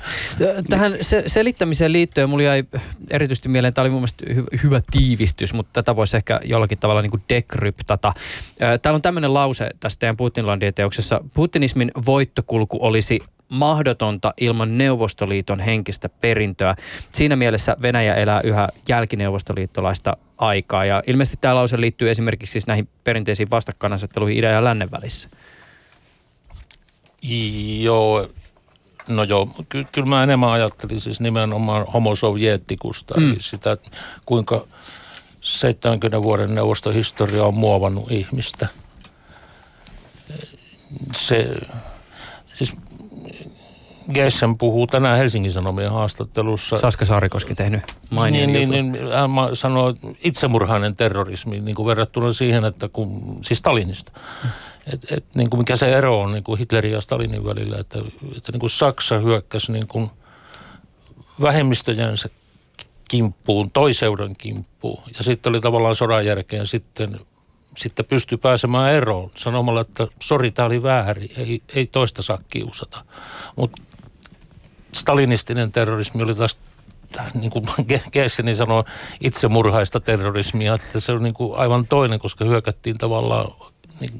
[0.70, 2.64] Tähän se, selittämiseen liittyen mulla jäi
[3.10, 7.02] erityisesti mieleen, tämä oli mun mielestä hy, hyvä tiivistys, mutta tätä voisi ehkä jollakin tavalla
[7.02, 8.14] niin kuin dekryptata.
[8.58, 11.22] Täällä on tämmöinen lause tästä teidän Putinlandien teoksessa.
[11.34, 16.76] Putinismin voittokulku olisi mahdotonta ilman Neuvostoliiton henkistä perintöä.
[17.12, 22.90] Siinä mielessä Venäjä elää yhä jälkineuvostoliittolaista aikaa ja ilmeisesti tämä lause liittyy esimerkiksi siis näihin
[23.04, 25.30] perinteisiin vastakkainasetteluihin idän ja lännen välissä.
[27.80, 28.28] Joo,
[29.08, 33.32] no joo, ky- kyllä mä enemmän ajattelin siis nimenomaan homosovjeettikusta, mm.
[33.32, 33.78] eli sitä,
[34.26, 34.66] kuinka
[35.42, 38.68] 70 vuoden neuvostohistoria on muovannut ihmistä.
[41.16, 41.56] Se,
[42.54, 42.74] siis
[44.14, 46.78] Gessen puhuu tänään Helsingin Sanomien haastattelussa.
[46.78, 52.66] Saska Saarikoski tehnyt mainion niin, niin, niin, hän sanoo itsemurhainen terrorismi niin kuin verrattuna siihen,
[52.66, 54.12] että kun, siis Stalinista.
[54.44, 54.50] Mm.
[54.94, 58.00] Et, et, niin kuin mikä se ero on niin kuin Hitlerin ja Stalinin välillä, että,
[58.38, 60.10] että niin kuin Saksa hyökkäsi niin kuin
[61.42, 62.30] vähemmistöjensä
[63.08, 65.04] kimppuun, toiseuden kimppuun.
[65.18, 67.20] Ja sitten oli tavallaan sodan jälkeen sitten,
[67.78, 73.06] sitten pystyi pääsemään eroon sanomalla, että sori, tämä oli väärin, ei, ei toista saa kiusata.
[73.56, 73.82] Mutta
[74.96, 76.58] stalinistinen terrorismi oli taas
[77.34, 77.66] niin kuin
[78.14, 78.84] Gesseni sanoi,
[79.22, 83.52] itsemurhaista terrorismia, että se on niin kuin aivan toinen, koska hyökättiin tavallaan,
[84.00, 84.12] niin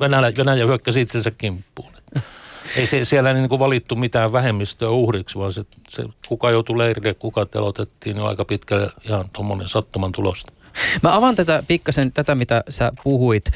[0.00, 1.92] Venäjä, Venäjä hyökkäsi itsensä kimppuun.
[2.76, 7.14] Ei se, siellä niin kuin valittu mitään vähemmistöä uhriksi, vaan se, se kuka joutui leirille,
[7.14, 10.52] kuka telotettiin, niin aika pitkälle ihan tuommoinen sattuman tulosta.
[11.02, 13.44] Mä avaan tätä pikkasen, tätä mitä sä puhuit.
[13.46, 13.52] Uh,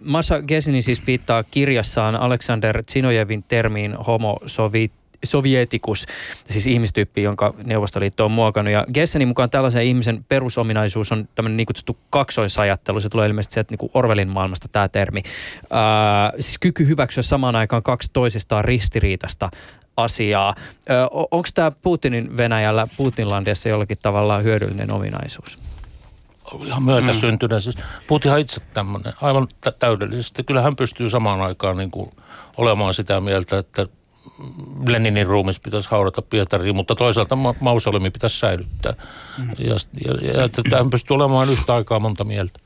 [0.00, 4.92] Masa Gesini siis viittaa kirjassaan Alexander Tsinojevin termiin homo sovit
[5.26, 6.06] sovietikus,
[6.44, 8.72] siis ihmistyyppi, jonka Neuvostoliitto on muokannut.
[8.72, 13.00] Ja Gessenin mukaan tällaisen ihmisen perusominaisuus on tämmöinen niin kutsuttu kaksoisajattelu.
[13.00, 15.22] Se tulee ilmeisesti sieltä niin Orwellin maailmasta tämä termi.
[15.70, 19.50] Ää, siis kyky hyväksyä samaan aikaan kaksi toisistaan ristiriitasta
[19.96, 20.54] asiaa.
[21.10, 25.56] Onko tämä Putinin Venäjällä, Putinlandiassa jollakin tavalla hyödyllinen ominaisuus?
[26.66, 27.58] ihan myötäsyntyneen.
[27.58, 27.62] Mm.
[27.62, 30.44] Siis Putinhan itse tämmöinen, aivan täydellisesti.
[30.44, 32.10] Kyllä hän pystyy samaan aikaan niin kuin
[32.56, 33.86] olemaan sitä mieltä, että
[34.88, 38.94] Leninin ruumis pitäisi haudata Pietariin, mutta toisaalta ma- mausoleumi pitäisi säilyttää.
[39.38, 39.50] Mm.
[39.58, 42.58] Ja, ja, ja että hän pystyy olemaan yhtä aikaa monta mieltä.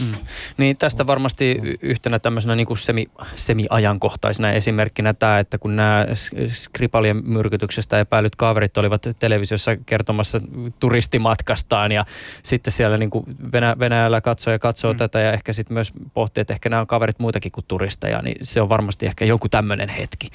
[0.00, 0.14] Mm.
[0.56, 6.06] Niin tästä varmasti yhtenä tämmöisenä niin kuin semi, semi-ajankohtaisena esimerkkinä tämä, että kun nämä
[6.48, 10.40] Skripalien myrkytyksestä epäilyt kaverit olivat televisiossa kertomassa
[10.80, 12.04] turistimatkastaan ja
[12.42, 14.96] sitten siellä niin kuin Venä, Venäjällä katsoo ja katsoo mm.
[14.96, 18.36] tätä ja ehkä sitten myös pohtii, että ehkä nämä on kaverit muitakin kuin turisteja, niin
[18.42, 20.28] se on varmasti ehkä joku tämmöinen hetki.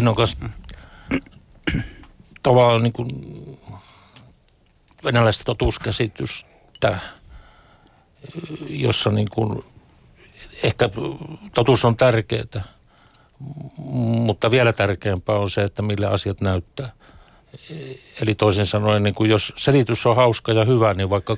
[0.00, 0.38] Myös
[2.42, 3.08] tavallaan niin kuin
[5.04, 6.98] venäläistä totuuskäsitystä,
[8.68, 9.64] jossa niin kuin
[10.62, 10.88] ehkä
[11.54, 12.64] totuus on tärkeää,
[13.78, 16.92] mutta vielä tärkeämpää on se, että millä asiat näyttää.
[18.22, 21.36] Eli toisin sanoen, niin kuin jos selitys on hauska ja hyvä, niin vaikka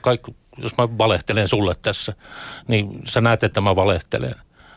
[0.00, 2.14] kaikki, jos mä valehtelen sulle tässä,
[2.68, 4.34] niin sä näet, että mä valehtelen.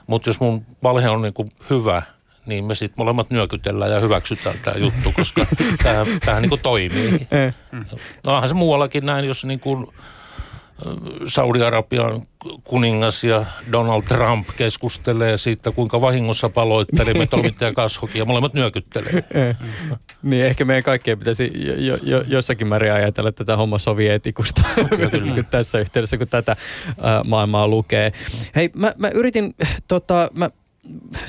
[0.08, 2.02] Mutta jos mun valhe on niin kuin hyvä,
[2.46, 5.46] niin me sitten molemmat nyökytellään ja hyväksytään tämä juttu, koska
[5.84, 7.28] tämähän, niin toimii.
[8.26, 9.88] No onhan se muuallakin näin, jos niin kuin
[11.28, 12.22] Saudi-Arabian
[12.64, 19.24] kuningas ja Donald Trump keskustelee siitä, kuinka vahingossa paloittelimme toimittaja Kashokin ja molemmat nyökyttelee.
[20.24, 24.62] niin ehkä meidän kaikkien pitäisi jo, jo, jossakin määrin ajatella tätä homo sovietikusta
[25.24, 26.56] niin tässä yhteydessä, kun tätä
[27.02, 28.12] ää, maailmaa lukee.
[28.56, 29.56] Hei, mä, mä yritin,
[29.88, 30.50] tota, mä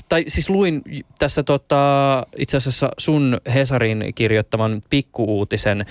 [0.09, 0.83] tai siis luin
[1.19, 1.77] tässä tota,
[2.37, 5.87] itse asiassa sun Hesarin kirjoittaman pikkuuutisen,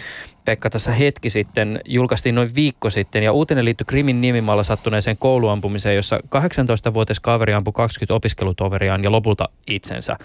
[0.45, 5.95] Pekka, tässä hetki sitten, julkaistiin noin viikko sitten, ja uutinen liittyi Krimin nimimalla sattuneeseen kouluampumiseen,
[5.95, 10.17] jossa 18-vuotias kaveri ampui 20 opiskelutoveriaan ja lopulta itsensä.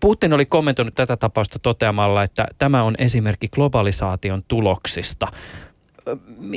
[0.00, 5.28] Putin oli kommentoinut tätä tapausta toteamalla, että tämä on esimerkki globalisaation tuloksista.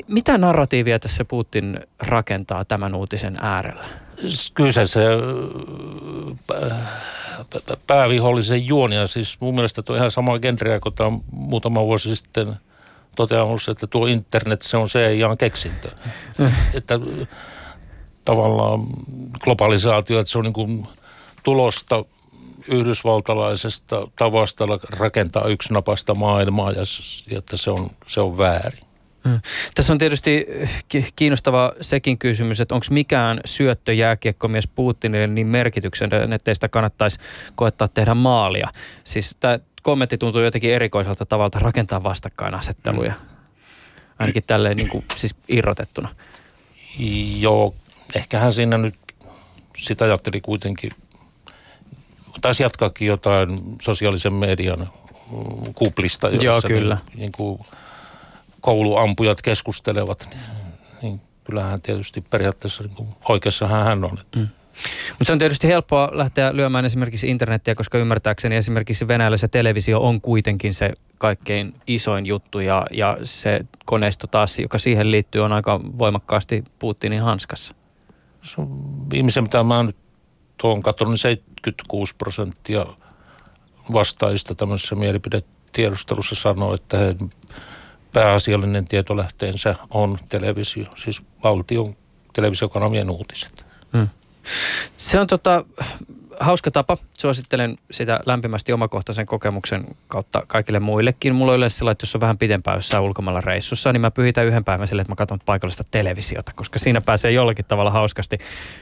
[0.07, 4.04] Mitä narratiivia tässä Putin rakentaa tämän uutisen äärellä?
[4.53, 4.85] Kyllä se
[7.87, 12.55] päävihollisen juonia, siis mun mielestä tuo ihan sama genreä, kun tämä on muutama vuosi sitten
[13.15, 15.91] toteamus, että tuo internet se on se ihan keksintö.
[16.73, 16.99] että
[18.25, 18.79] tavallaan
[19.39, 20.87] globalisaatio, että se on niin kuin
[21.43, 22.05] tulosta
[22.67, 24.65] yhdysvaltalaisesta tavasta
[24.99, 26.83] rakentaa yksnapasta maailmaa ja
[27.37, 28.84] että se on, se on väärin.
[29.25, 29.39] Mm.
[29.75, 30.47] Tässä on tietysti
[31.15, 37.19] kiinnostava sekin kysymys, että onko mikään syöttöjääkiekkomies Putinille niin merkityksen, että sitä kannattaisi
[37.55, 38.69] koettaa tehdä maalia.
[39.03, 43.11] Siis tämä kommentti tuntuu jotenkin erikoiselta tavalta rakentaa vastakkainasetteluja.
[43.11, 43.35] Mm.
[44.19, 46.09] Ainakin tälleen niin kuin, siis irrotettuna.
[47.39, 47.75] Joo,
[48.33, 48.95] hän siinä nyt
[49.77, 50.91] sitä ajatteli kuitenkin.
[52.41, 53.49] Taisi jatkaakin jotain
[53.81, 54.89] sosiaalisen median
[55.75, 56.97] kuplista, Joo, kyllä.
[57.07, 57.59] Niin, niin kuin
[58.65, 60.41] kouluampujat keskustelevat, niin,
[61.01, 64.17] niin kyllähän tietysti periaatteessa niin oikeassa hän on.
[64.35, 64.47] Mm.
[65.09, 70.21] Mutta se on tietysti helppoa lähteä lyömään esimerkiksi internettiä, koska ymmärtääkseni esimerkiksi Venäjällä televisio on
[70.21, 75.79] kuitenkin se kaikkein isoin juttu ja, ja se koneisto taas, joka siihen liittyy, on aika
[75.97, 77.75] voimakkaasti Putinin hanskassa.
[78.41, 78.69] Se on
[79.09, 79.97] viimeisen, mitä mä nyt
[80.57, 82.85] tuon katsonut, niin 76 prosenttia
[83.93, 87.15] vastaajista tämmöisessä mielipidetiedustelussa sanoo, että he
[88.15, 91.95] pääasiallinen tietolähteensä on televisio, siis valtion
[92.33, 93.65] televisiokanavien uutiset.
[93.93, 94.09] Hmm.
[94.95, 95.65] Se on tota,
[96.39, 96.97] hauska tapa.
[97.17, 101.35] Suosittelen sitä lämpimästi omakohtaisen kokemuksen kautta kaikille muillekin.
[101.35, 104.45] Mulla on yleensä sillä, että jos on vähän pitempään jossain ulkomailla reissussa, niin mä pyhitän
[104.45, 108.37] yhden päivän sille, että mä katson paikallista televisiota, koska siinä pääsee jollakin tavalla hauskasti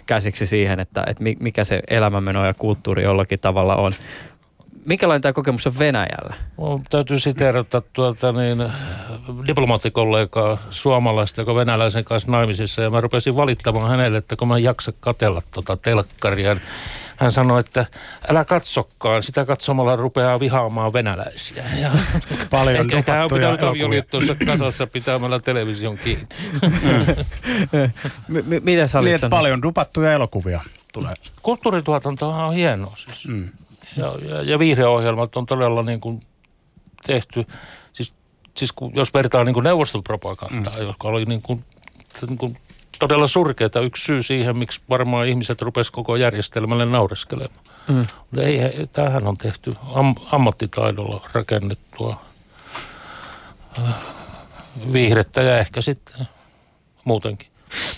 [0.06, 3.94] käsiksi siihen, että, että mikä se elämänmeno ja kulttuuri jollakin tavalla on.
[4.86, 6.36] Minkälainen tämä kokemus on Venäjällä?
[6.58, 8.72] Mun täytyy siteerata tuota niin,
[9.48, 12.82] diplomaattikollegaa suomalaista, joka venäläisen kanssa naimisissa.
[12.82, 16.58] Ja mä rupesin valittamaan hänelle, että kun mä en jaksa katella tuota telkkaria.
[17.18, 17.86] Hän sanoi, että
[18.30, 21.64] älä katsokkaan, sitä katsomalla rupeaa vihaamaan venäläisiä.
[21.82, 21.92] Ja
[22.50, 26.28] Paljon Ehkä hän on pitänyt avioliittoissa kasassa pitämällä television kiinni.
[28.28, 30.62] M- mitä sä olit niin, Paljon dupattuja elokuvia
[30.94, 31.14] tulee.
[31.42, 33.28] Kulttuurituotanto on hienoa siis.
[33.28, 33.50] Mm.
[33.98, 36.20] Ja, ja, ja viihdeohjelmat on todella niin kuin
[37.06, 37.46] tehty,
[37.94, 38.14] siis,
[38.58, 40.86] siis kun, jos vertaa niin kuin neuvostopropagandaa, mm.
[40.86, 41.66] joka oli niin kuin,
[42.28, 42.58] niin kuin
[43.00, 47.66] todella surkeata yksi syy siihen, miksi varmaan ihmiset rupes koko järjestelmälle naureskelemaan.
[47.88, 48.06] Mm.
[48.38, 48.60] Ei,
[48.94, 52.22] tämähän on tehty am, ammattitaidolla rakennettua
[53.80, 53.94] äh,
[54.94, 56.28] viihdettä ja ehkä sitten
[57.04, 57.48] muutenkin.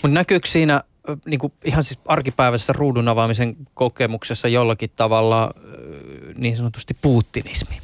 [0.02, 0.82] Mutta näkyykö siinä
[1.26, 5.54] niin kuin ihan siis arkipäiväisessä ruudun avaamisen kokemuksessa jollakin tavalla
[6.34, 7.78] niin sanotusti puuttinismi?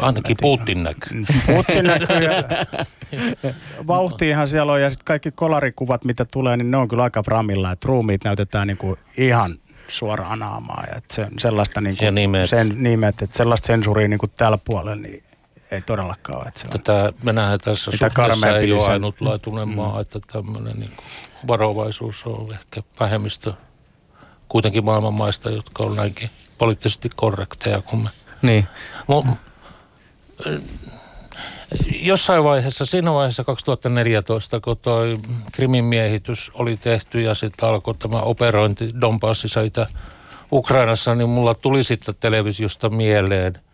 [0.00, 1.24] Ainakin Putin näkyy.
[1.56, 2.32] Putin näkyy ja
[3.86, 7.72] vauhtiinhan siellä on ja sitten kaikki kolarikuvat, mitä tulee, niin ne on kyllä aika framilla,
[7.72, 9.54] että ruumiit näytetään niin kuin ihan
[9.88, 12.48] suoraan naamaa ja että se, sellaista niin kuin, ja nimet.
[12.48, 15.22] Sen, nimet, että sellaista sensuuria niin kuin tällä puolella niin
[15.70, 16.48] ei todellakaan ole.
[16.48, 19.74] Että se on Tätä Venäjä tässä suhteessa ei ole ainutlaatuinen mm.
[19.74, 20.92] maa, että tämmöinen niin
[21.46, 23.52] varovaisuus on ehkä vähemmistö
[24.48, 28.08] kuitenkin maailman maista, jotka on näinkin poliittisesti korrekteja kuin me.
[28.42, 28.66] Niin.
[29.06, 29.26] Mut,
[32.02, 35.18] jossain vaiheessa, siinä vaiheessa 2014, kun toi
[35.52, 39.60] Krimin miehitys oli tehty ja sitten alkoi tämä operointi Donbassissa
[40.52, 43.58] Ukrainassa, niin mulla tuli sitten televisiosta mieleen–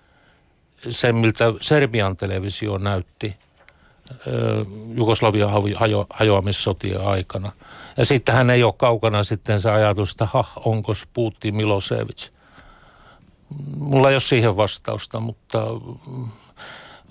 [0.88, 3.37] se, miltä Serbian televisio näytti
[4.95, 7.53] Jugoslavian hajo, hajoamissotien aikana.
[7.97, 12.29] Ja sittenhän ei ole kaukana sitten se ajatus, että ha, onko Putin Milosevic.
[13.77, 15.59] Mulla ei ole siihen vastausta, mutta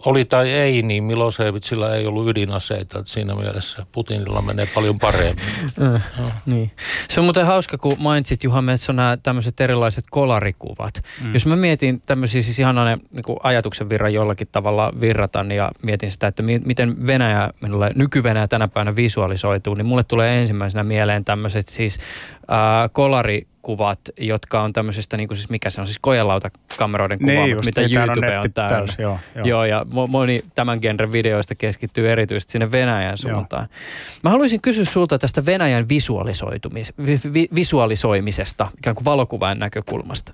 [0.05, 2.99] oli tai ei, niin Milosevicilla ei ollut ydinaseita.
[2.99, 5.43] Että siinä mielessä Putinilla menee paljon paremmin.
[5.81, 6.31] Äh, no.
[6.45, 6.71] niin.
[7.09, 10.93] Se on muuten hauska, kun mainitsit Juha Metso nämä tämmöiset erilaiset kolarikuvat.
[11.23, 11.33] Mm.
[11.33, 12.75] Jos mä mietin tämmöisiä siis ihan
[13.11, 18.47] niin ajatuksen virran jollakin tavalla virratan ja mietin sitä, että mi- miten Venäjä, minulle nyky-Venäjä
[18.47, 21.99] tänä päivänä visualisoituu, niin mulle tulee ensimmäisenä mieleen tämmöiset siis
[22.41, 27.32] äh, kolari kuvat, jotka on tämmöisestä, niin kuin siis mikä se on, siis kojelautakameroiden kuva,
[27.32, 28.78] niin just, mitä YouTube on, on täynnä.
[28.78, 29.45] Täys, joo, joo.
[29.45, 33.67] joo, ja moni tämän genren videoista keskittyy erityisesti sinne Venäjän suuntaan.
[33.71, 34.19] Joo.
[34.24, 40.34] Mä haluaisin kysyä sulta tästä Venäjän visualisoitumis, vi, vi, visualisoimisesta, ikään kuin valokuvan näkökulmasta.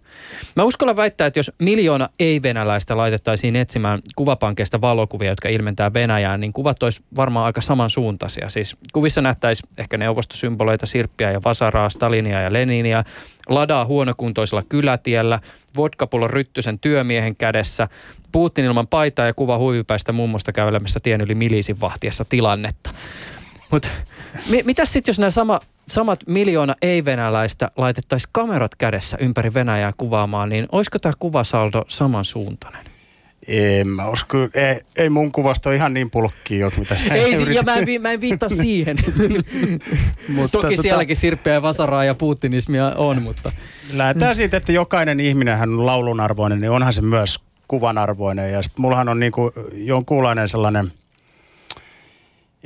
[0.55, 6.53] Mä uskallan väittää, että jos miljoona ei-venäläistä laitettaisiin etsimään kuvapankkeista valokuvia, jotka ilmentää Venäjään, niin
[6.53, 8.49] kuvat olisi varmaan aika samansuuntaisia.
[8.49, 13.03] Siis kuvissa nähtäisi ehkä neuvostosymboleita, sirppiä ja vasaraa, Stalinia ja Leninia–
[13.49, 15.39] ladaa huonokuntoisella kylätiellä,
[15.77, 17.87] vodkapullon ryttysen työmiehen kädessä,
[18.31, 22.89] Putin ilman paitaa ja kuva huivipäistä mummosta kävelemässä tien yli miliisin vahtiessa tilannetta.
[23.71, 23.87] Mutta
[24.49, 30.49] mi- mitäs sitten, jos nämä sama, samat miljoona ei-venäläistä laitettaisiin kamerat kädessä ympäri Venäjää kuvaamaan,
[30.49, 32.96] niin olisiko tämä kuvasaldo samansuuntainen?
[33.47, 37.75] En mä usko, ei, ei mun kuvasta ole ihan niin pulkkiin, mitä Ei, ja mä
[37.75, 38.97] en, mä en viittaa siihen.
[40.35, 43.51] mutta Toki tota, sielläkin sirppeä vasaraa ja putinismia on, mutta...
[43.93, 48.51] Lähdetään siitä, että jokainen ihminen on laulun arvoinen, niin onhan se myös kuvan arvoinen.
[48.51, 50.91] Ja sitten mullahan on niinku jonkunlainen sellainen–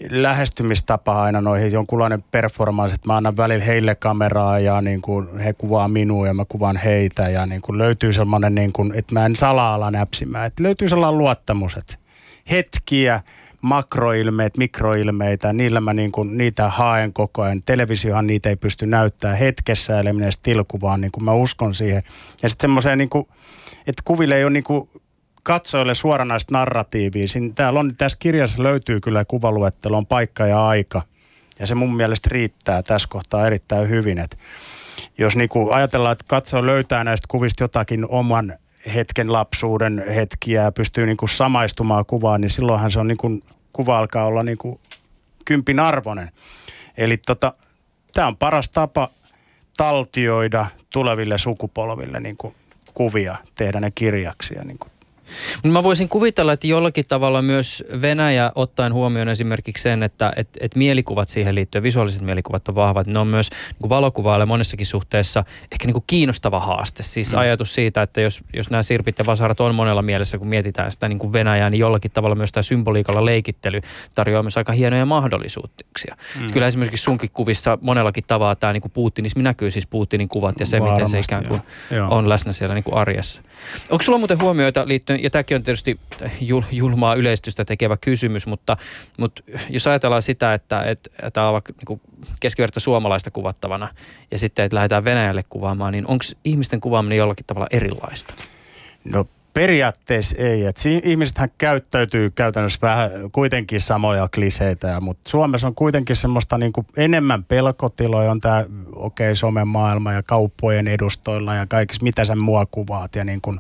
[0.10, 5.54] lähestymistapa aina noihin jonkunlainen performance, että mä annan välillä heille kameraa ja niin kuin he
[5.54, 9.26] kuvaa minua ja mä kuvaan heitä ja niin kuin löytyy semmoinen, niin kuin, että mä
[9.26, 11.96] en salaa näpsimään, että löytyy sellainen luottamus, että
[12.52, 13.22] hetkiä,
[13.62, 17.64] makroilmeet, mikroilmeitä, niillä mä niin kuin, niitä haen koko ajan.
[17.64, 22.04] Televisiohan niitä ei pysty näyttämään hetkessä, eli menee stilkuvaan, niin kuin mä uskon siihen.
[22.44, 23.28] Ja sitten semmoiseen niin kuin,
[23.88, 24.90] että kuville ei ole niin kuin
[25.44, 27.28] katsojille suoranaista narratiivia.
[27.28, 31.02] Siin, täällä on, tässä kirjassa löytyy kyllä kuvaluettelo, on paikka ja aika.
[31.60, 34.20] Ja se mun mielestä riittää tässä kohtaa erittäin hyvin.
[34.20, 34.38] Et
[35.18, 38.54] jos niinku ajatellaan, että katsoja löytää näistä kuvista jotakin oman
[38.96, 43.42] hetken lapsuuden hetkiä ja pystyy niinku samaistumaan kuvaan, niin silloinhan se on niinku,
[43.74, 44.80] kuva alkaa olla niinku
[45.46, 46.32] kympin arvoinen.
[46.98, 47.54] Eli tota,
[48.14, 49.10] tämä on paras tapa
[49.78, 52.56] taltioida tuleville sukupolville niinku
[52.94, 54.91] kuvia, tehdä ne kirjaksi ja niinku
[55.64, 60.76] Mä voisin kuvitella, että jollakin tavalla myös Venäjä ottaen huomioon esimerkiksi sen, että et, et
[60.76, 63.50] mielikuvat siihen liittyen, visuaaliset mielikuvat on vahvat, ne on myös
[63.82, 67.04] niin valokuvaalle monessakin suhteessa ehkä niin kuin kiinnostava haaste.
[67.04, 67.40] Siis mm.
[67.40, 71.08] ajatus siitä, että jos, jos nämä sirpit ja vasarat on monella mielessä, kun mietitään sitä
[71.08, 73.82] niin kuin Venäjää, niin jollakin tavalla myös tämä symboliikalla leikittely
[74.16, 76.16] tarjoaa myös aika hienoja mahdollisuuksia.
[76.40, 76.52] Mm.
[76.52, 80.66] Kyllä esimerkiksi sunkin kuvissa monellakin tavalla tämä niin kuin Putinismi näkyy, siis Putinin kuvat ja
[80.66, 82.08] se, Varmasti, miten se ikään kuin joo.
[82.12, 83.42] on läsnä siellä niin kuin arjessa.
[83.90, 86.00] Onko sulla muuten huomioita liittyen ja tämäkin on tietysti
[86.42, 88.78] jul, julmaa yleistystä tekevä kysymys, mutta,
[89.18, 92.02] mutta jos ajatellaan sitä, että, että tämä on vaikka niin
[92.40, 93.88] keskiverto suomalaista kuvattavana
[94.32, 98.34] ja sitten, että lähdetään Venäjälle kuvaamaan, niin onko ihmisten kuvaaminen jollakin tavalla erilaista?
[99.06, 100.66] No Periaatteessa ei.
[100.66, 107.44] Et ihmisethän käyttäytyy käytännössä vähän kuitenkin samoja kliseitä, mutta Suomessa on kuitenkin semmoista niinku enemmän
[107.44, 108.32] pelkotiloja.
[108.32, 113.16] On tämä okei okay, somen maailma ja kauppojen edustoilla ja kaikissa, mitä sä mua kuvaat.
[113.16, 113.56] Ja niinku,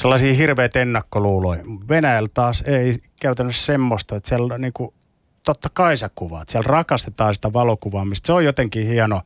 [0.00, 1.62] sellaisia hirveitä ennakkoluuloja.
[1.88, 4.94] Venäjällä taas ei käytännössä semmoista, että siellä niin kuin,
[5.44, 6.48] totta kai sä kuvaat.
[6.48, 8.26] Siellä rakastetaan sitä valokuvaamista.
[8.26, 9.20] Se on jotenkin hieno,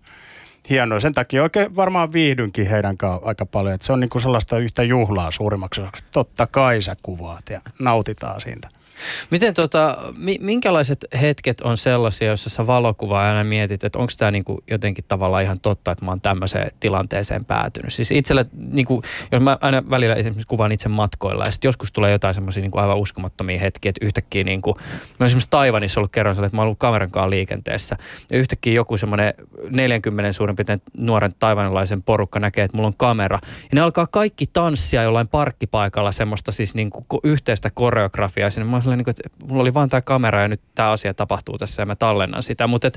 [0.70, 1.00] hienoa.
[1.00, 3.74] Sen takia oikein varmaan viihdynkin heidän kanssa aika paljon.
[3.74, 5.80] Että se on niin kuin sellaista yhtä juhlaa suurimmaksi.
[6.10, 8.68] Totta kai sä kuvaat ja nautitaan siitä.
[9.30, 9.98] Miten tota,
[10.40, 15.42] minkälaiset hetket on sellaisia, joissa sä valokuvaa aina mietit, että onko tämä niinku jotenkin tavallaan
[15.42, 17.92] ihan totta, että mä oon tämmöiseen tilanteeseen päätynyt.
[17.92, 19.02] Siis itsellä, niinku,
[19.32, 22.78] jos mä aina välillä esimerkiksi kuvaan itse matkoilla ja sitten joskus tulee jotain semmoisia niinku
[22.78, 24.78] aivan uskomattomia hetkiä, että yhtäkkiä niinku,
[25.20, 27.96] mä esimerkiksi Taivanissa ollut kerran että mä oon ollut kameran kanssa liikenteessä
[28.30, 29.34] ja yhtäkkiä joku semmoinen
[29.70, 34.46] 40 suurin piirtein nuoren taivanilaisen porukka näkee, että mulla on kamera ja ne alkaa kaikki
[34.52, 38.50] tanssia jollain parkkipaikalla semmoista siis niinku yhteistä koreografiaa.
[38.50, 41.14] Sinne mä sellainen, niin kuin, että mulla oli vain tämä kamera ja nyt tämä asia
[41.14, 42.66] tapahtuu tässä ja mä tallennan sitä.
[42.66, 42.90] Mutta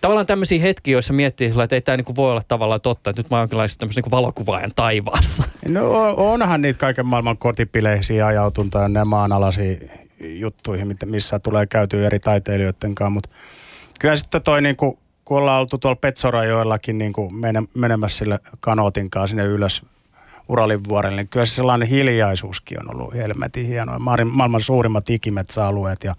[0.00, 3.30] tavallaan tämmöisiä hetkiä, joissa miettii, että ei tämä niin voi olla tavallaan totta, että nyt
[3.30, 5.42] mä oon jonkinlaisessa tämmöisen niin valokuvaajan taivaassa.
[5.68, 9.76] No onhan niitä kaiken maailman kotipileisiä ajautunta ja ne maanalaisia
[10.20, 13.28] juttuihin, missä tulee käytyä eri taiteilijoiden kanssa, mutta
[14.00, 17.34] kyllä sitten toi niin kuin, kun ollaan oltu tuolla Petsorajoillakin niin kuin
[17.74, 19.82] menemässä sille kanootin kanssa sinne ylös
[20.50, 23.98] Uralin vuorelle, niin kyllä se sellainen hiljaisuuskin on ollut helmetin hienoa.
[23.98, 26.14] Maailman suurimmat ikimetsäalueet ja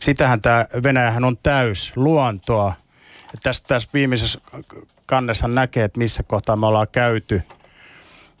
[0.00, 2.72] sitähän tämä Venäjähän on täys luontoa.
[3.32, 4.40] Ja tässä, tässä viimeisessä
[5.06, 7.42] kannessa näkee, että missä kohtaa me ollaan käyty.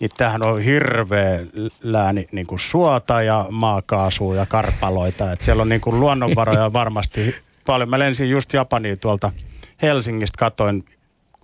[0.00, 1.40] Niin tämähän on hirveä
[1.82, 5.32] lääni niin kuin suota ja maakaasua ja karpaloita.
[5.32, 7.34] Et siellä on niin kuin luonnonvaroja varmasti
[7.66, 7.90] paljon.
[7.90, 9.32] Mä lensin just Japaniin tuolta
[9.82, 10.84] Helsingistä, katoin,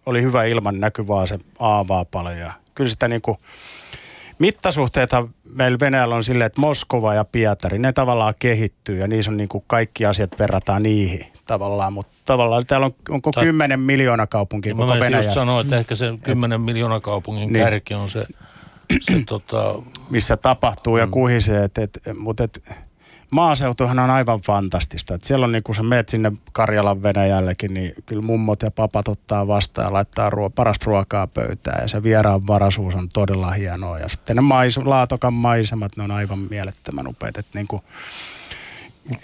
[0.07, 2.39] oli hyvä ilman näkyvää se aavaa paljon.
[2.39, 3.39] Ja kyllä sitä niin kuin,
[4.39, 9.37] mittasuhteita meillä Venäjällä on silleen, että Moskova ja Pietari, ne tavallaan kehittyy ja niissä on
[9.37, 14.27] niin kuin kaikki asiat verrataan niihin tavallaan, mutta tavallaan täällä on, onko Ta- 10 miljoona
[14.27, 15.11] kaupunkia koko Venäjä.
[15.11, 17.65] Mä just sanoa, että ehkä se 10 miljoona kaupungin niin.
[17.65, 18.27] kärki on se,
[19.01, 19.75] se tota...
[20.11, 21.13] Missä tapahtuu ja mm.
[21.13, 22.73] kuhisee, et, et, mutta et,
[23.31, 25.15] maaseutuhan on aivan fantastista.
[25.15, 29.09] Et siellä on niin kun sä meet sinne Karjalan Venäjällekin, niin kyllä mummot ja papat
[29.09, 31.83] ottaa vastaan ja laittaa ruo- parasta ruokaa pöytään.
[31.83, 33.99] Ja se vieraan varaisuus on todella hienoa.
[33.99, 37.39] Ja sitten ne mais- laatokan maisemat, ne on aivan mielettömän upeat.
[37.39, 37.83] Et niin kuin,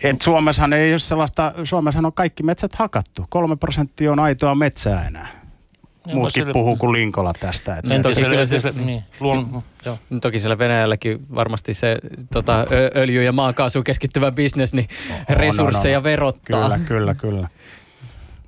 [0.02, 3.26] et Suomessahan ei ole sellaista, Suomessahan on kaikki metsät hakattu.
[3.28, 5.28] Kolme prosenttia on aitoa metsää enää.
[6.14, 6.52] Muutkin siellä...
[6.52, 7.76] puhuu kuin Linkola tästä.
[7.76, 9.98] Että niin, toki, siellä, siellä, niin, luon, joo.
[10.20, 11.98] toki siellä Venäjälläkin varmasti se
[12.32, 16.70] tota, öljy- ja maakaasu keskittyvä bisnes, niin no, resursseja no, no, verottaa.
[16.70, 17.48] Kyllä, kyllä, kyllä.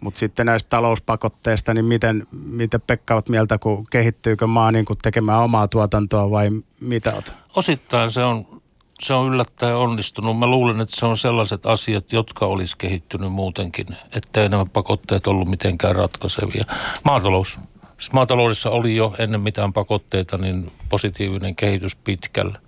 [0.00, 4.98] Mutta sitten näistä talouspakotteista, niin miten, miten Pekka olet mieltä, kun kehittyykö maa niin kuin
[5.02, 6.48] tekemään omaa tuotantoa vai
[6.80, 7.32] mitä olet?
[7.56, 8.57] Osittain se on
[9.00, 10.38] se on yllättäen onnistunut.
[10.38, 15.48] Mä luulen, että se on sellaiset asiat, jotka olisi kehittynyt muutenkin, ettei nämä pakotteet ollut
[15.48, 16.64] mitenkään ratkaisevia.
[17.04, 17.58] Maatalous.
[17.98, 22.58] Siis maataloudessa oli jo ennen mitään pakotteita niin positiivinen kehitys pitkällä.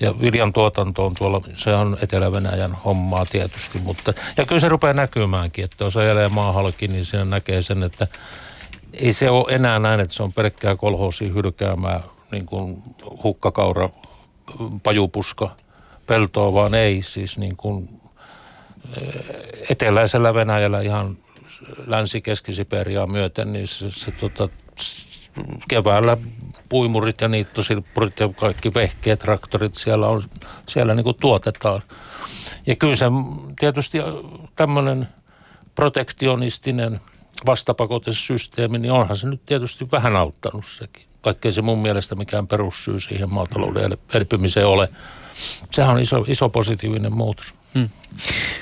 [0.00, 4.94] Ja viljan tuotanto on tuolla, se on Etelä-Venäjän hommaa tietysti, mutta ja kyllä se rupeaa
[4.94, 8.06] näkymäänkin, että jos ajelee maahalki, niin siinä näkee sen, että
[8.92, 12.00] ei se ole enää näin, että se on pelkkää kolhoosia hylkäämää
[12.32, 12.82] niin kuin
[13.24, 13.88] hukkakaura,
[14.82, 15.50] pajupuska
[16.06, 18.00] peltoa, vaan ei siis niin kuin
[18.96, 19.24] eh,
[19.70, 21.16] eteläisellä Venäjällä ihan
[21.86, 24.48] länsi-keski-Siperiaa myöten, niin se, se tota,
[25.68, 26.16] keväällä
[26.68, 30.22] puimurit ja niittosilppurit ja kaikki vehkeet, traktorit siellä, on,
[30.68, 31.82] siellä niin kuin tuotetaan.
[32.66, 33.06] Ja kyllä se
[33.60, 33.98] tietysti
[34.56, 35.08] tämmöinen
[35.74, 37.00] protektionistinen
[37.46, 41.06] vastapakotesysteemi, niin onhan se nyt tietysti vähän auttanut sekin.
[41.24, 44.88] Vaikkei se mun mielestä mikään perussyy siihen maatalouden elpymiseen ole
[45.70, 47.54] sehän on iso, iso positiivinen muutos.
[47.74, 47.88] Hmm.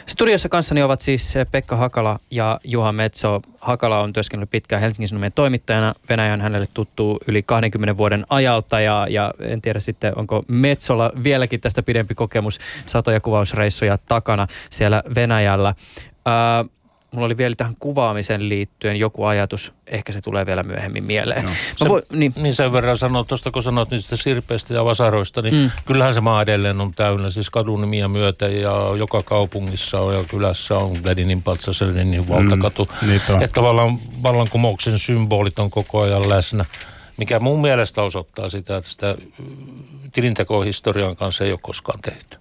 [0.06, 3.40] Studiossa kanssani ovat siis Pekka Hakala ja Juha Metso.
[3.60, 5.94] Hakala on työskennellyt pitkään Helsingin Sanomien toimittajana.
[6.08, 11.12] Venäjä on hänelle tuttu yli 20 vuoden ajalta ja, ja en tiedä sitten, onko Metsolla
[11.24, 15.74] vieläkin tästä pidempi kokemus satoja kuvausreissuja takana siellä Venäjällä.
[16.26, 16.64] Ää,
[17.12, 21.44] mulla oli vielä tähän kuvaamiseen liittyen joku ajatus, ehkä se tulee vielä myöhemmin mieleen.
[21.44, 21.50] No.
[21.76, 22.32] Se, voi, niin.
[22.36, 25.70] niin sen verran sanoa, tuosta kun sanoit niistä sirpeistä ja vasaroista, niin mm.
[25.86, 30.78] kyllähän se maa edelleen on täynnä, siis kadunimiä myötä ja joka kaupungissa on ja kylässä
[30.78, 32.88] on Ledinin patsas, Ledinin valtakatu.
[33.02, 36.64] Mm, niin että tavallaan vallankumouksen symbolit on koko ajan läsnä,
[37.16, 39.16] mikä mun mielestä osoittaa sitä, että sitä
[40.12, 42.38] tilintekohistorian kanssa ei ole koskaan tehty.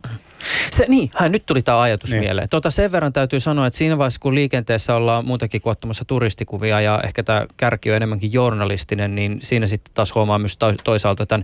[0.72, 2.24] Se, niin, hän, nyt tuli tämä ajatus niin.
[2.24, 2.50] mieleen.
[2.50, 6.82] Tota, sen verran täytyy sanoa, että siinä vaiheessa kun liikenteessä ollaan muutenkin kuin ottamassa turistikuvia
[6.82, 11.44] ja ehkä tämä kärki on enemmänkin journalistinen, niin siinä sitten taas huomaa myös toisaalta tämän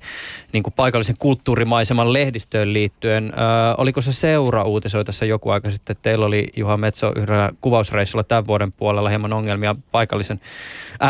[0.54, 3.34] niin kuin paikallisen kulttuurimaiseman lehdistöön liittyen.
[3.34, 3.38] Ö,
[3.78, 8.24] oliko se seura uutisoi tässä joku aika sitten, että teillä oli Juha Metso yhdellä kuvausreissulla
[8.24, 10.42] tämän vuoden puolella hieman ongelmia paikallisen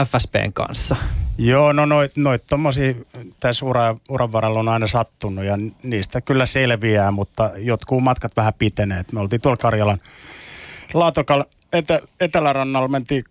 [0.06, 0.96] FSPn kanssa?
[1.38, 2.94] Joo, no noit, noit tommosia
[3.40, 8.54] tässä ura, uran varrella on aina sattunut ja niistä kyllä selviää, mutta jotkut matkat vähän
[8.54, 9.06] pitenee.
[9.12, 10.00] Me oltiin tuolla Karjalan
[10.94, 13.24] Laatokalla etä, Etelärannalla, mentiin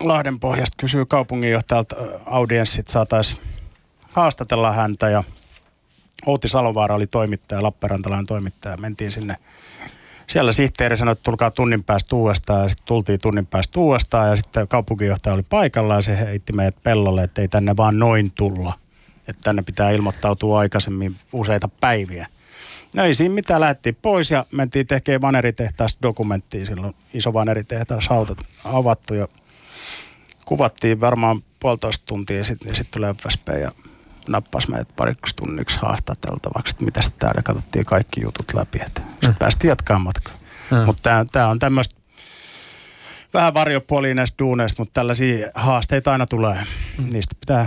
[0.00, 1.96] Lahden pohjasta, kysyy kaupunginjohtajalta
[2.26, 3.40] audienssit, saataisiin
[4.12, 5.24] haastatella häntä ja
[6.26, 8.76] Outi Salovaara oli toimittaja, Lappeenrantalainen toimittaja.
[8.76, 9.36] Mentiin sinne
[10.26, 14.36] siellä sihteeri sanoi, että tulkaa tunnin päästä uudestaan ja sitten tultiin tunnin päästä uudestaan ja
[14.36, 18.72] sitten kaupunginjohtaja oli paikalla ja se heitti meidät pellolle, että ei tänne vaan noin tulla.
[19.28, 22.26] Että tänne pitää ilmoittautua aikaisemmin useita päiviä.
[22.94, 26.94] No ei siinä mitään, lähdettiin pois ja mentiin tekemään vaneritehtaasta dokumenttia silloin.
[27.14, 28.08] Iso vaneritehtaas
[28.64, 29.28] avattu ja
[30.44, 33.72] kuvattiin varmaan puolitoista tuntia ja sitten sit tuli FSP ja
[34.28, 38.78] nappasi meidät pariksi tunniksi haastateltavaksi, että mitä täällä katsottiin kaikki jutut läpi.
[38.78, 39.34] Sitten mm.
[39.38, 40.34] päästiin jatkamaan matkaa.
[40.70, 40.78] Mm.
[40.86, 42.00] Mutta tämä on tämmöistä
[43.34, 46.64] vähän varjopuolia näistä duuneista, mutta tällaisia haasteita aina tulee.
[46.98, 47.10] Mm.
[47.12, 47.66] Niistä pitää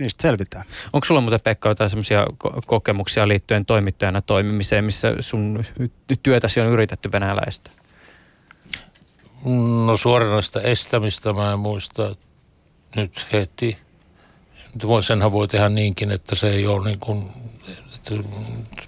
[0.00, 0.64] niistä selvitään.
[0.92, 2.26] Onko sulla muuten Pekka jotain semmoisia
[2.66, 5.64] kokemuksia liittyen toimittajana toimimiseen, missä sun
[6.22, 7.70] työtäsi on yritetty venäläistä?
[9.86, 12.14] No suoranaista estämistä mä en muista
[12.96, 13.78] nyt heti
[15.00, 17.30] Senhän voi tehdä niinkin, että se ei ole niin kuin,
[17.94, 18.14] että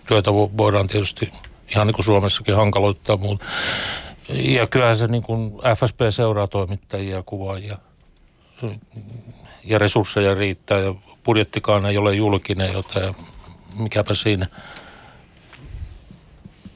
[0.07, 1.33] työtä voidaan tietysti
[1.69, 3.17] ihan niin kuin Suomessakin hankaloittaa.
[3.17, 3.47] Mutta
[4.29, 7.79] ja kyllähän se niin kuin FSP seuraa toimittajia, kuvaajia
[9.65, 10.95] ja resursseja riittää ja
[11.25, 13.15] budjettikaan ei ole julkinen, joten
[13.77, 14.47] mikäpä siinä.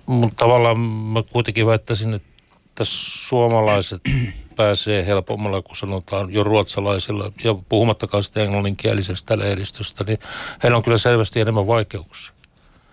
[0.07, 4.01] Mutta tavallaan mä kuitenkin väittäisin, että suomalaiset
[4.57, 10.19] pääsee helpommalla, kun sanotaan jo ruotsalaisilla, ja puhumattakaan sitä englanninkielisestä lehdistöstä, niin
[10.63, 12.34] heillä on kyllä selvästi enemmän vaikeuksia.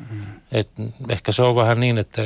[0.10, 0.42] Mm.
[0.52, 0.70] Et
[1.10, 2.22] ehkä se on vähän niin, että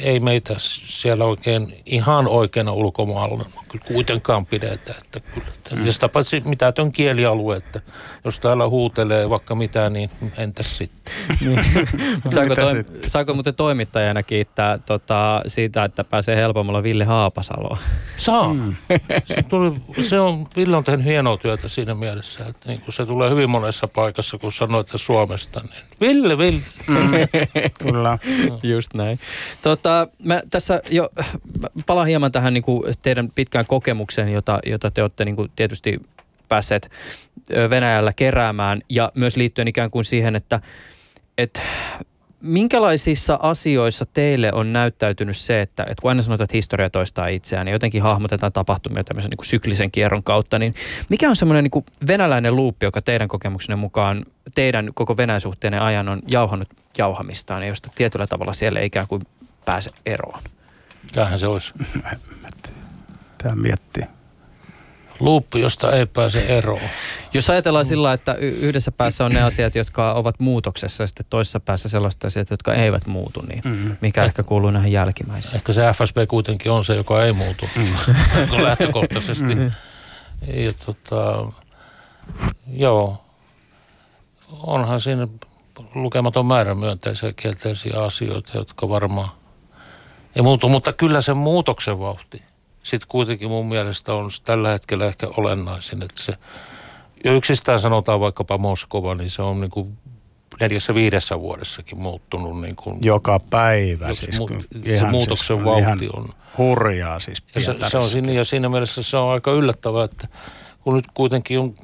[0.00, 3.46] ei meitä siellä oikein ihan oikeana ulkomaalla
[3.86, 4.94] kuitenkaan pidetä.
[5.04, 5.86] Että kyllä, että, mm.
[5.86, 7.80] Ja sitä paitsi mitätön kielialue, että
[8.24, 11.14] jos täällä huutelee vaikka mitä, niin entäs sitten?
[11.40, 11.58] Niin.
[12.34, 17.78] saako, toi, saako muuten toimittajana kiittää tota, siitä, että pääsee helpommalla Ville Haapasaloa?
[18.16, 18.54] Saa.
[18.54, 18.74] Mm.
[19.24, 23.06] Se, tuli, se on, Ville on tehnyt hienoa työtä siinä mielessä, että niin kun se
[23.06, 26.62] tulee hyvin monessa paikassa, kun sanoitte Suomesta, niin Ville, Ville.
[26.88, 27.01] Mm.
[27.82, 28.18] Kyllä.
[28.62, 29.20] Just näin.
[29.62, 31.10] Tota, mä tässä jo
[31.86, 36.00] palaan hieman tähän niin kuin teidän pitkään kokemukseen, jota, jota te olette niin kuin tietysti
[36.48, 36.90] päässeet
[37.70, 40.60] Venäjällä keräämään ja myös liittyen ikään kuin siihen, että,
[41.38, 41.62] että
[42.42, 47.66] minkälaisissa asioissa teille on näyttäytynyt se, että, että kun aina sanotaan, että historia toistaa itseään,
[47.66, 50.74] niin jotenkin hahmotetaan tapahtumia tämmöisen niin kuin syklisen kierron kautta, niin
[51.08, 56.22] mikä on semmoinen niin venäläinen luuppi, joka teidän kokemuksenne mukaan teidän koko venäjäsuhteinen ajan on
[56.26, 56.68] jauhannut
[56.98, 59.22] jauhamistaan ja josta tietyllä tavalla siellä ei ikään kuin
[59.64, 60.40] pääse eroon?
[61.12, 61.72] Tämähän se olisi.
[63.38, 64.04] Tämä miettii
[65.22, 66.80] luuppi, josta ei pääse eroon.
[67.34, 71.60] Jos ajatellaan sillä, että yhdessä päässä on ne asiat, jotka ovat muutoksessa ja sitten toisessa
[71.60, 73.96] päässä sellaiset asiat, jotka eivät muutu, niin mm-hmm.
[74.00, 75.54] mikä eh- ehkä kuuluu näihin jälkimmäisiin?
[75.54, 78.64] Ehkä se FSB kuitenkin on se, joka ei muutu mm-hmm.
[78.64, 79.54] lähtökohtaisesti.
[79.54, 79.70] Mm-hmm.
[80.46, 81.52] Ja tota,
[82.72, 83.24] joo,
[84.48, 85.28] onhan siinä
[85.94, 89.28] lukematon määrä myönteisiä kielteisiä asioita, jotka varmaan
[90.36, 92.42] ei muutu, mutta kyllä se muutoksen vauhti–
[92.82, 96.34] sitten kuitenkin mun mielestä on tällä hetkellä ehkä olennaisin, että se,
[97.24, 99.98] jo yksistään sanotaan vaikkapa Moskova, niin se on niin kuin
[100.60, 102.60] neljässä viidessä vuodessakin muuttunut.
[102.60, 104.38] Niin kuin, Joka päivä jos, siis.
[104.38, 106.28] Mu- se ihan muutoksen siis, vauhti on.
[106.58, 110.28] Hurjaa siis ja se, se on siinä, ja siinä mielessä se on aika yllättävää, että
[110.80, 111.74] kun nyt kuitenkin on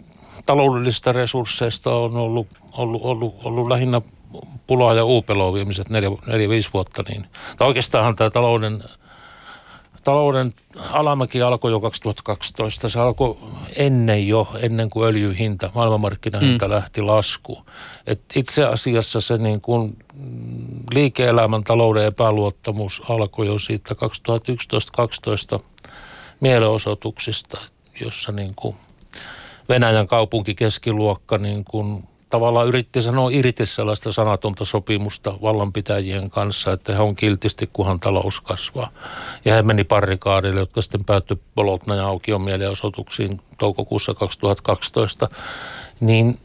[0.46, 4.01] taloudellisista resursseista on ollut, ollut, ollut, ollut lähinnä
[4.66, 7.26] pulaa ja uupeloa viimeiset neljä, neljä, viisi vuotta, niin,
[7.57, 8.84] tai oikeastaan tämä talouden
[10.09, 10.52] talouden
[10.90, 12.88] alamäki alkoi jo 2012.
[12.88, 13.36] Se alkoi
[13.76, 16.72] ennen jo, ennen kuin öljyhinta, maailmanmarkkinahinta mm.
[16.72, 17.64] lähti laskuun.
[18.06, 19.96] Et itse asiassa se niin kuin
[20.94, 23.94] liike-elämän talouden epäluottamus alkoi jo siitä
[25.59, 25.62] 2011-2012
[26.40, 27.59] mielenosoituksista,
[28.00, 28.76] jossa niin kuin
[29.68, 36.99] Venäjän kaupunkikeskiluokka niin kuin tavallaan yritti sanoa irti sellaista sanatonta sopimusta vallanpitäjien kanssa, että he
[36.99, 38.91] on kiltisti, kunhan talous kasvaa.
[39.45, 45.29] Ja he meni parrikaadille, jotka sitten päättyi Bolotna ja Aukion mielenosoituksiin toukokuussa 2012.
[46.01, 46.39] Niin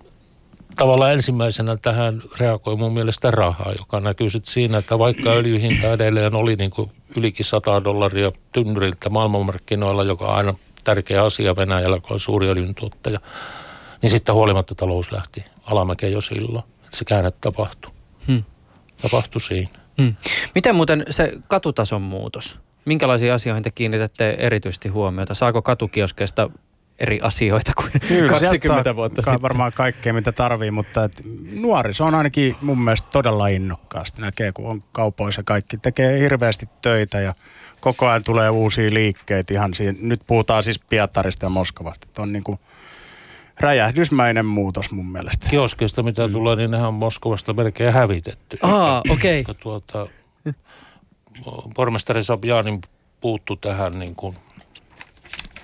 [0.75, 6.35] tavallaan ensimmäisenä tähän reagoi mun mielestä rahaa, joka näkyy sitten siinä, että vaikka öljyhinta edelleen
[6.35, 10.53] oli niin kuin ylikin 100 dollaria tynnyriltä maailmanmarkkinoilla, joka on aina
[10.83, 13.19] tärkeä asia Venäjällä, kun on suuri öljyntuottaja,
[14.01, 17.91] niin sitten huolimatta talous lähti alamäkeen jo silloin, että se käänne tapahtui.
[18.27, 18.43] Hmm.
[19.01, 19.69] Tapahtui siinä.
[20.01, 20.15] Hmm.
[20.55, 22.59] Miten muuten se katutason muutos?
[22.85, 25.35] Minkälaisiin asioihin te kiinnitätte erityisesti huomiota?
[25.35, 26.49] Saako katukioskeista
[26.99, 29.41] eri asioita kuin Kyllä, 20 vuotta sitten?
[29.41, 31.23] varmaan kaikkea, mitä tarvii, mutta et
[31.91, 34.21] se on ainakin mun mielestä todella innokkaasti.
[34.21, 37.33] Näkee, kun on kaupoissa kaikki, tekee hirveästi töitä ja
[37.79, 39.97] koko ajan tulee uusia liikkeitä ihan siinä.
[40.01, 42.07] Nyt puhutaan siis Pietarista ja Moskovasta.
[42.09, 42.59] Että on niin kuin
[43.59, 45.49] räjähdysmäinen muutos mun mielestä.
[45.49, 46.33] Kioskeista mitä mm.
[46.33, 48.57] tulee, niin nehän on Moskovasta melkein hävitetty.
[48.61, 49.41] Aa, okei.
[49.41, 49.55] Okay.
[49.59, 50.07] Tuota,
[51.75, 52.81] pormestari Sabjanin
[53.21, 54.35] puuttu tähän niin kuin,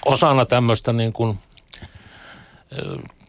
[0.05, 1.39] osana tämmöistä niin kuin,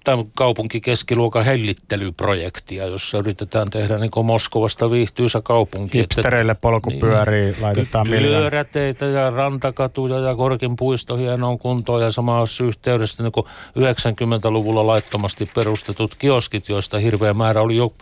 [0.04, 5.98] tämän kaupunkikeskiluokan hellittelyprojektia, jossa yritetään tehdä niin kuin Moskovasta viihtyisä kaupunki.
[5.98, 13.22] Hipstereille polkupyöriä niin, laitetaan Pyöräteitä ja rantakatuja ja korkin puisto hienoon kuntoon ja samassa yhteydessä
[13.22, 13.46] niin kuin
[13.78, 17.94] 90-luvulla laittomasti perustetut kioskit, joista hirveä määrä oli jo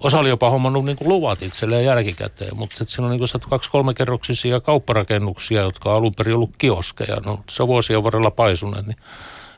[0.00, 3.70] Osa oli jopa hommannut niin kuin luvat itselleen jälkikäteen, mutta siinä on niin kuin kaksi
[3.70, 7.16] kolmekerroksisia kaupparakennuksia, jotka on alun perin ollut kioskeja.
[7.16, 8.96] No se on vuosien varrella paisuneet, niin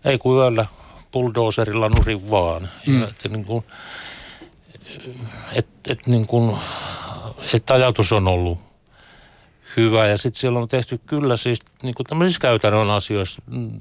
[0.05, 0.67] ei kuin yöllä
[1.13, 2.69] bulldozerilla nurin vaan.
[2.87, 3.03] Mm.
[3.03, 3.65] Että niin kuin,
[5.53, 6.57] et, et niin kuin,
[7.55, 8.59] että ajatus on ollut
[9.77, 13.81] hyvä ja sitten siellä on tehty kyllä siis niin kuin tämmöisissä käytännön asioissa mm,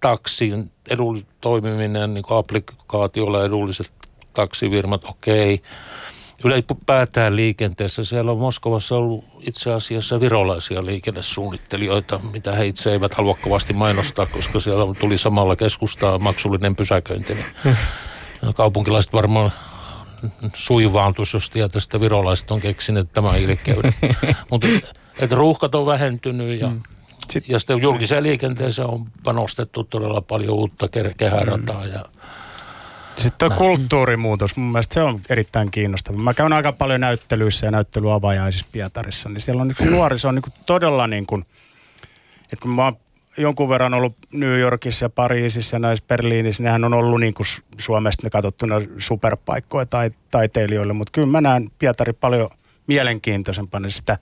[0.00, 3.90] taksin edullis, toimiminen niin applikaatiolla edulliset
[4.34, 5.62] taksifirmat, okei.
[6.44, 13.36] Ylipäätään liikenteessä siellä on Moskovassa ollut itse asiassa virolaisia liikennesuunnittelijoita, mitä he itse eivät halua
[13.42, 17.34] kovasti mainostaa, koska siellä tuli samalla keskustaa maksullinen pysäköinti.
[17.34, 17.76] Niin
[18.54, 19.52] kaupunkilaiset varmaan
[20.54, 23.94] suivaantus, jos tästä virolaiset on keksinyt tämän ilkeyden.
[24.50, 24.68] Mutta
[25.18, 26.82] että ruuhkat on vähentynyt ja, mm.
[27.48, 31.92] ja sitten julkiseen liikenteeseen on panostettu todella paljon uutta kehärataa mm.
[31.92, 32.04] ja
[33.22, 36.18] sitten tuo kulttuurimuutos, mun mielestä se on erittäin kiinnostava.
[36.18, 40.52] Mä käyn aika paljon näyttelyissä ja näyttelyavajaisissa Pietarissa, niin siellä on niin nuoriso on niin
[40.66, 41.44] todella niin kuin,
[42.42, 42.96] että kun mä oon
[43.38, 47.46] jonkun verran ollut New Yorkissa ja Pariisissa ja näissä Berliinissä, nehän on ollut niin kuin
[47.78, 52.50] Suomesta ne katsottuna superpaikkoja tai, taiteilijoille, mutta kyllä mä näen Pietari paljon
[52.86, 54.18] mielenkiintoisempana sitä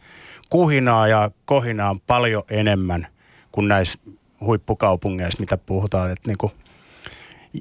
[0.48, 3.06] kuhinaa ja kohinaa on paljon enemmän
[3.52, 3.98] kuin näissä
[4.40, 6.52] huippukaupungeissa, mitä puhutaan, että niin kuin,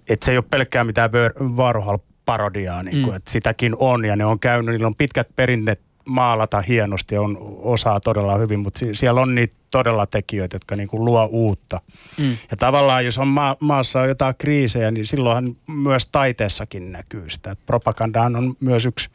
[0.09, 3.17] että se ei ole pelkkää mitään Varhal-parodiaa, niin kuin, mm.
[3.17, 7.99] että sitäkin on ja ne on käynyt, niillä on pitkät perinteet maalata hienosti, on osaa
[7.99, 11.81] todella hyvin, mutta siellä on niitä todella tekijöitä, jotka niin kuin luo uutta.
[12.17, 12.37] Mm.
[12.51, 17.55] Ja tavallaan, jos on ma- maassa on jotain kriisejä, niin silloinhan myös taiteessakin näkyy sitä.
[17.65, 19.09] Propagandahan on myös yksi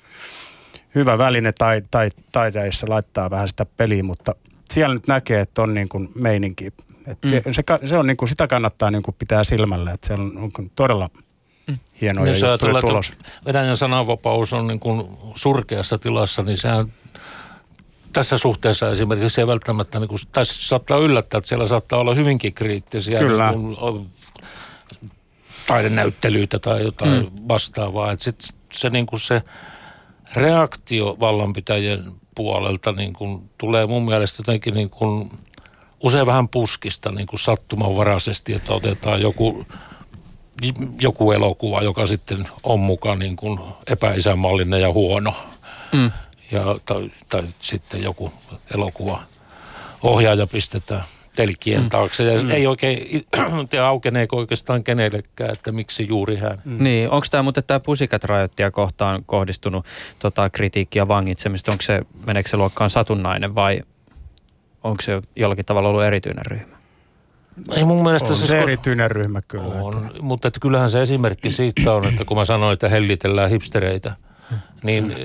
[0.94, 4.34] hyvä väline tai, tai, taiteissa laittaa vähän sitä peliä, mutta
[4.70, 6.72] siellä nyt näkee, että on niin kuin meininki.
[7.06, 7.30] Että mm.
[7.30, 10.32] se, se, se, on niin kuin, sitä kannattaa niin kuin pitää silmällä, että se on,
[10.36, 11.08] on todella
[11.66, 11.78] mm.
[12.00, 13.12] hienoja Jos juttuja tulos.
[13.46, 16.92] Venäjän sananvapaus on niin kuin surkeassa tilassa, niin sehän
[18.12, 22.54] tässä suhteessa esimerkiksi ei välttämättä, niin kuin, tässä saattaa yllättää, että siellä saattaa olla hyvinkin
[22.54, 23.50] kriittisiä Kyllä.
[23.50, 24.10] Niin kuin,
[25.66, 27.48] taidenäyttelyitä tai jotain mm.
[27.48, 28.12] vastaavaa.
[28.12, 28.36] Että sit
[28.72, 29.42] se, niin kuin se
[30.34, 35.30] reaktio vallanpitäjien puolelta niin kuin, tulee mun mielestä jotenkin niin kuin,
[36.02, 39.66] usein vähän puskista niin kuin sattumanvaraisesti, että otetaan joku,
[41.00, 45.34] joku elokuva, joka sitten on mukaan niin kuin epäisänmallinen ja huono.
[45.92, 46.10] Mm.
[46.50, 48.32] Ja, tai, tai sitten joku
[48.74, 49.22] elokuva
[50.02, 51.04] ohjaaja pistetään
[51.36, 51.90] telkien mm.
[51.90, 52.24] taakse.
[52.24, 52.50] Ja mm.
[52.50, 53.24] ei oikein
[53.70, 56.62] tiedä aukeneeko oikeastaan kenellekään, että miksi juuri hän.
[56.64, 56.84] Mm.
[56.84, 59.86] Niin, onko tämä mutta tämä pusikat rajoittia kohtaan kohdistunut
[60.18, 61.72] tota, kritiikkiä vangitsemista?
[61.72, 63.80] Onko se, meneekö se luokkaan satunnainen vai
[64.84, 66.76] onko se jollakin tavalla ollut erityinen ryhmä?
[67.70, 69.64] Ei mun mielestä on se, se erityinen ryhmä kyllä.
[69.64, 70.22] On, että...
[70.22, 74.16] mutta että kyllähän se esimerkki siitä on, että kun mä sanoin, että hellitellään hipstereitä,
[74.82, 75.16] niin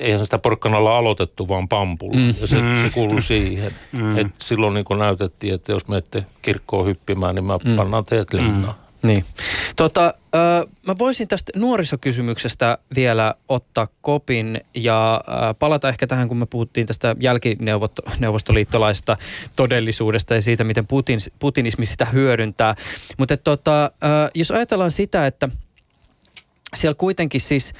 [0.00, 2.16] eihän sitä porkkanalla aloitettu, vaan pampulla.
[2.16, 2.34] Mm.
[2.40, 2.82] Ja se, mm.
[2.82, 3.72] se kuuluu siihen.
[3.92, 4.18] Mm.
[4.18, 7.76] Et silloin niin näytettiin, että jos menette kirkkoon hyppimään, niin mä mm.
[7.76, 8.74] pannaan teet linnaan.
[9.02, 9.08] Mm.
[9.08, 9.24] Niin.
[9.76, 16.36] Tota, äh, mä voisin tästä nuorisokysymyksestä vielä ottaa kopin ja äh, palata ehkä tähän, kun
[16.36, 19.16] me puhuttiin tästä jälkineuvostoliittolaista
[19.56, 22.74] todellisuudesta ja siitä, miten Putin, putinismi sitä hyödyntää.
[23.18, 25.48] Mutta tota, äh, jos ajatellaan sitä, että
[26.74, 27.72] siellä kuitenkin siis–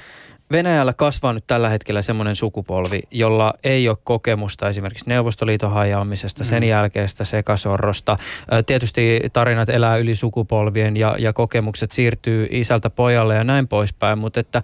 [0.51, 6.63] Venäjällä kasvaa nyt tällä hetkellä semmoinen sukupolvi, jolla ei ole kokemusta esimerkiksi Neuvostoliiton hajaamisesta, sen
[6.63, 6.69] mm.
[6.69, 8.17] jälkeestä sekasorrosta.
[8.65, 14.39] Tietysti tarinat elää yli sukupolvien ja, ja kokemukset siirtyy isältä pojalle ja näin poispäin, mutta
[14.39, 14.61] että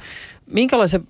[0.51, 1.07] minkälaisen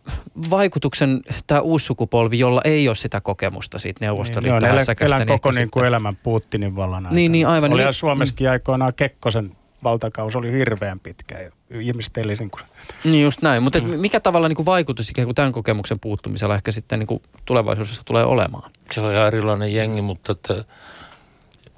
[0.50, 5.52] vaikutuksen tämä uusi sukupolvi, jolla ei ole sitä kokemusta siitä Neuvostoliiton niin, elän, elän koko
[5.52, 7.16] niin kuin elämän Putinin vallan aikana.
[7.16, 7.74] Niin, niin aivan.
[7.74, 9.52] Oli niin, Suomessakin aikoinaan Kekkosen
[9.84, 11.36] valtakaus oli hirveän pitkä.
[11.70, 12.64] Ihmiset eli niin kuin...
[13.04, 14.00] Niin just näin, mutta mm.
[14.00, 18.02] mikä tavalla niin kuin vaikutus ikään kuin tämän kokemuksen puuttumisella ehkä sitten niin kuin tulevaisuudessa
[18.06, 18.72] tulee olemaan?
[18.92, 20.66] Se on ihan erilainen jengi, mutta että,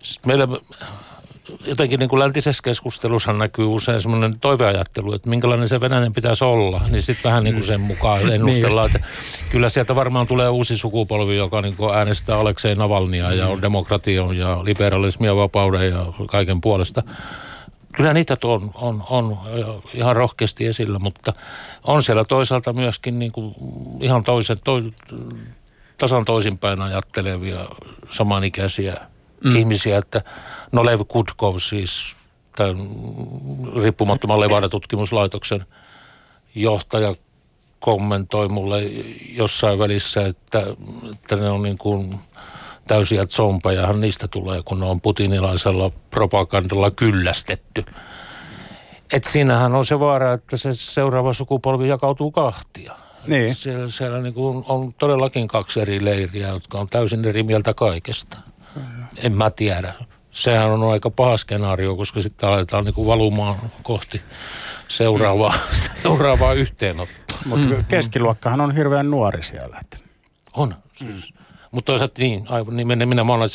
[0.01, 0.47] siis meillä
[1.65, 6.81] jotenkin niin kuin läntisessä keskustelussa näkyy usein semmoinen toiveajattelu, että minkälainen se Venäjän pitäisi olla,
[6.91, 9.07] niin sitten vähän niin kuin sen mukaan niin ennustellaan, niin että
[9.51, 14.37] kyllä sieltä varmaan tulee uusi sukupolvi, joka niin kuin äänestää Aleksei Navalnia ja on demokratian
[14.37, 17.03] ja liberalismia, vapauden ja kaiken puolesta
[17.93, 19.39] kyllä niitä on, on, on
[19.93, 21.33] ihan rohkeasti esillä, mutta
[21.83, 23.55] on siellä toisaalta myöskin niin kuin
[24.01, 24.81] ihan toisen, to,
[25.97, 27.59] tasan toisinpäin ajattelevia
[28.09, 28.97] samanikäisiä
[29.43, 29.55] mm.
[29.55, 30.21] ihmisiä, että
[30.71, 32.15] Nolev Kudkov siis
[32.55, 32.77] tämän
[33.83, 35.65] riippumattoman Levada-tutkimuslaitoksen
[36.55, 37.11] johtaja
[37.79, 38.83] kommentoi mulle
[39.29, 40.63] jossain välissä, että,
[41.13, 42.09] että ne on niin kuin–
[42.87, 47.85] täysiä zompejahan niistä tulee, kun ne on putinilaisella propagandalla kyllästetty.
[49.13, 52.95] Et siinähän on se vaara, että se seuraava sukupolvi jakautuu kahtia.
[53.27, 53.55] Niin.
[53.55, 58.37] Siellä, siellä niin kuin on todellakin kaksi eri leiriä, jotka on täysin eri mieltä kaikesta.
[59.17, 59.93] En mä tiedä.
[60.31, 64.21] Sehän on aika paha skenaario, koska sitten aletaan niin kuin valumaan kohti
[64.87, 65.53] seuraavaa,
[66.03, 67.37] seuraavaa yhteenottoa.
[67.45, 67.85] Mutta mm.
[67.87, 69.81] keskiluokkahan on hirveän nuori siellä.
[70.53, 70.75] On.
[70.93, 71.33] Siis.
[71.33, 71.42] Mm.
[71.73, 73.49] Mutta toisaalta niin, aivan, niin minä, minä olen,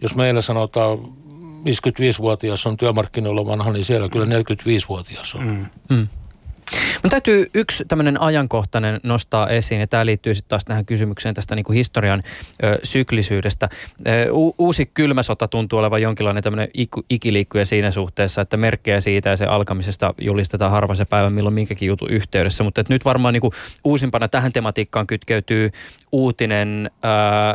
[0.00, 0.98] jos meillä sanotaan
[1.58, 5.46] 55-vuotias on työmarkkinoilla vanha, niin siellä kyllä 45-vuotias on.
[5.46, 5.66] Mm.
[5.96, 6.08] Mm.
[7.02, 11.54] Mun täytyy yksi tämmöinen ajankohtainen nostaa esiin, ja tämä liittyy sitten taas tähän kysymykseen tästä
[11.54, 12.22] niin kuin historian
[12.64, 13.68] ö, syklisyydestä.
[14.32, 19.30] U- uusi kylmä sota tuntuu olevan jonkinlainen tämmöinen ik- ikiliikkuja siinä suhteessa, että merkkejä siitä
[19.30, 22.64] ja se alkamisesta julistetaan harva se päivä, milloin minkäkin jutun yhteydessä.
[22.64, 23.52] Mutta nyt varmaan niin kuin
[23.84, 25.70] uusimpana tähän tematiikkaan kytkeytyy
[26.12, 27.08] uutinen, ö,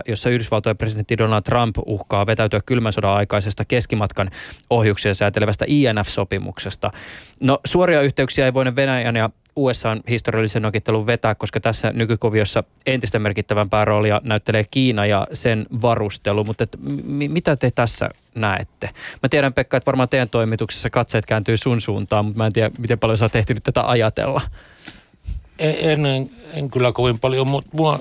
[0.07, 4.30] jossa Yhdysvaltojen presidentti Donald Trump uhkaa vetäytyä kylmän sodan aikaisesta keskimatkan
[4.70, 6.91] ohjuksia säätelevästä INF-sopimuksesta.
[7.39, 12.64] No suoria yhteyksiä ei voine Venäjä Venäjän ja USAn historiallisen nokittelun vetää, koska tässä nykykuviossa
[12.86, 16.43] entistä merkittävämpää roolia näyttelee Kiina ja sen varustelu.
[16.43, 18.89] Mutta et, m- mitä te tässä näette?
[19.24, 22.72] Mä tiedän Pekka, että varmaan teidän toimituksessa katseet kääntyy sun suuntaan, mutta mä en tiedä,
[22.78, 24.41] miten paljon sä oot ehtinyt tätä ajatella.
[25.60, 27.99] En, en, en kyllä kovin paljon, mutta mua,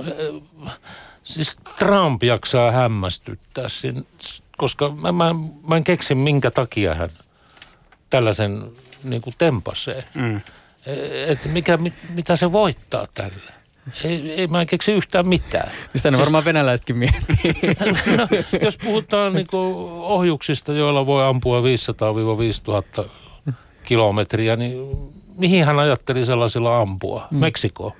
[1.22, 3.66] siis Trump jaksaa hämmästyttää,
[4.56, 5.34] koska mä, mä,
[5.68, 7.10] mä en keksi minkä takia hän
[8.10, 8.72] tällaisen
[9.04, 10.04] niin kuin tempasee.
[10.14, 10.40] Mm
[11.26, 11.78] että mikä,
[12.14, 13.52] mitä se voittaa tällä.
[14.04, 15.70] Ei, ei mä en keksi yhtään mitään.
[15.94, 17.54] Mistä ne siis, varmaan venäläisetkin miettii.
[18.18, 18.28] no,
[18.62, 19.46] jos puhutaan niin
[20.02, 23.08] ohjuksista, joilla voi ampua 500-5000
[23.84, 24.96] kilometriä, niin
[25.38, 27.28] mihin hän ajatteli sellaisilla ampua?
[27.30, 27.38] Mm.
[27.38, 27.96] Meksiko?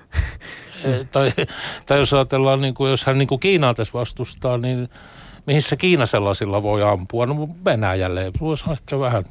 [0.85, 1.31] e, tai,
[1.87, 4.89] tai jos ajatellaan, niin kuin, jos hän niin kuin Kiinaa tässä vastustaa, niin
[5.47, 7.27] mihin se Kiina sellaisilla voi ampua?
[7.27, 8.33] No Venäjälle.
[8.41, 9.25] Voisi ehkä vähän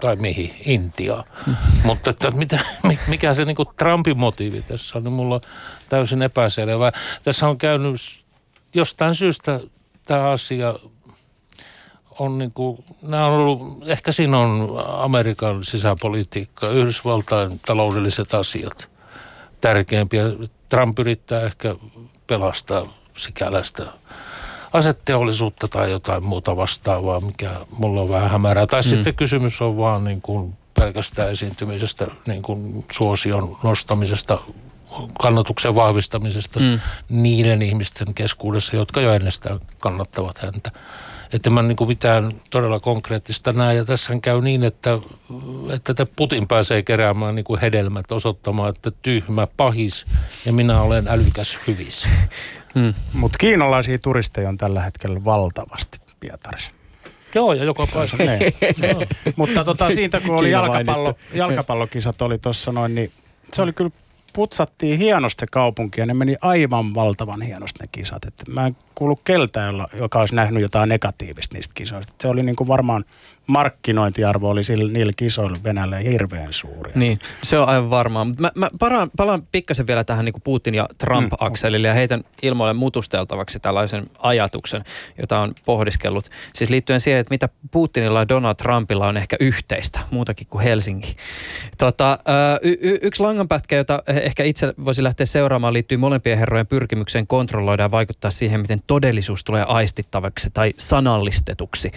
[0.00, 1.24] tai mihin, Intiaan.
[1.84, 2.58] Mutta että mitä,
[3.08, 5.40] mikä se niin Trumpin motiivi tässä on, niin mulla on
[5.88, 6.92] täysin epäselvää.
[7.24, 7.96] Tässä on käynyt
[8.74, 9.60] jostain syystä
[10.06, 10.74] tämä asia
[12.18, 18.90] on niin kuin, nämä on ollut, ehkä siinä on Amerikan sisäpolitiikka, Yhdysvaltain taloudelliset asiat
[19.60, 20.24] tärkeimpiä.
[20.68, 21.76] Trump yrittää ehkä
[22.26, 23.86] pelastaa sikäläistä
[24.72, 28.66] asetteollisuutta tai jotain muuta vastaavaa, mikä mulla on vähän hämärää.
[28.66, 28.88] Tai mm.
[28.88, 34.38] sitten kysymys on vaan niin kuin pelkästään esiintymisestä, niin kuin suosion nostamisesta,
[35.20, 36.80] kannatuksen vahvistamisesta mm.
[37.08, 40.70] niiden ihmisten keskuudessa, jotka jo ennestään kannattavat häntä.
[41.32, 43.74] Että mä niin kuin mitään todella konkreettista näe.
[43.74, 44.90] Ja tässä käy niin, että,
[45.88, 50.04] että Putin pääsee keräämään niin kuin hedelmät osoittamaan, että tyhmä pahis
[50.46, 52.08] ja minä olen älykäs hyvissä.
[52.74, 52.94] Hmm.
[53.12, 56.70] Mutta kiinalaisia turisteja on tällä hetkellä valtavasti Pietarissa.
[57.34, 58.24] Joo, ja joka paikassa.
[59.36, 63.10] Mutta tota, siitä kun oli jalkapallo, jalkapallokisat oli tuossa noin, niin
[63.52, 63.90] se oli kyllä
[64.32, 66.06] putsattiin hienosti kaupunkia.
[66.06, 68.24] Ne meni aivan valtavan hienosti ne kisat.
[68.24, 72.14] Et mä en kuulu keltään, joka olisi nähnyt jotain negatiivista niistä kisoista.
[72.20, 73.04] Se oli niin kuin varmaan
[73.46, 76.92] markkinointiarvo oli sillä, niillä kisoilla Venäjällä hirveän suuri.
[76.94, 78.24] Niin, se on aivan varmaa.
[78.24, 82.24] Mä, mä palaan, palaan pikkasen vielä tähän niin kuin Putin ja Trump-akselille mm, ja heitän
[82.42, 84.84] ilmoille mutusteltavaksi tällaisen ajatuksen,
[85.20, 86.30] jota on pohdiskellut.
[86.54, 91.16] Siis liittyen siihen, että mitä Putinilla ja Donald Trumpilla on ehkä yhteistä, muutakin kuin Helsinki.
[91.78, 92.18] Tota,
[92.62, 97.82] y- y- yksi langanpätkä, jota ehkä itse voisi lähteä seuraamaan, liittyy molempien herrojen pyrkimykseen kontrolloida
[97.82, 101.90] ja vaikuttaa siihen, miten todellisuus tulee aistittavaksi tai sanallistetuksi.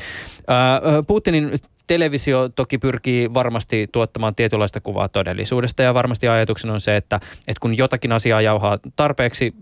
[1.08, 1.52] Putinin
[1.88, 7.16] televisio toki pyrkii varmasti tuottamaan tietynlaista kuvaa todellisuudesta ja varmasti ajatuksena on se, että,
[7.48, 9.54] että kun jotakin asiaa jauhaa tarpeeksi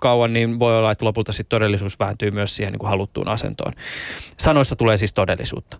[0.00, 3.72] kauan, niin voi olla, että lopulta sitten todellisuus vääntyy myös siihen niin kuin haluttuun asentoon.
[4.38, 5.78] Sanoista tulee siis todellisuutta.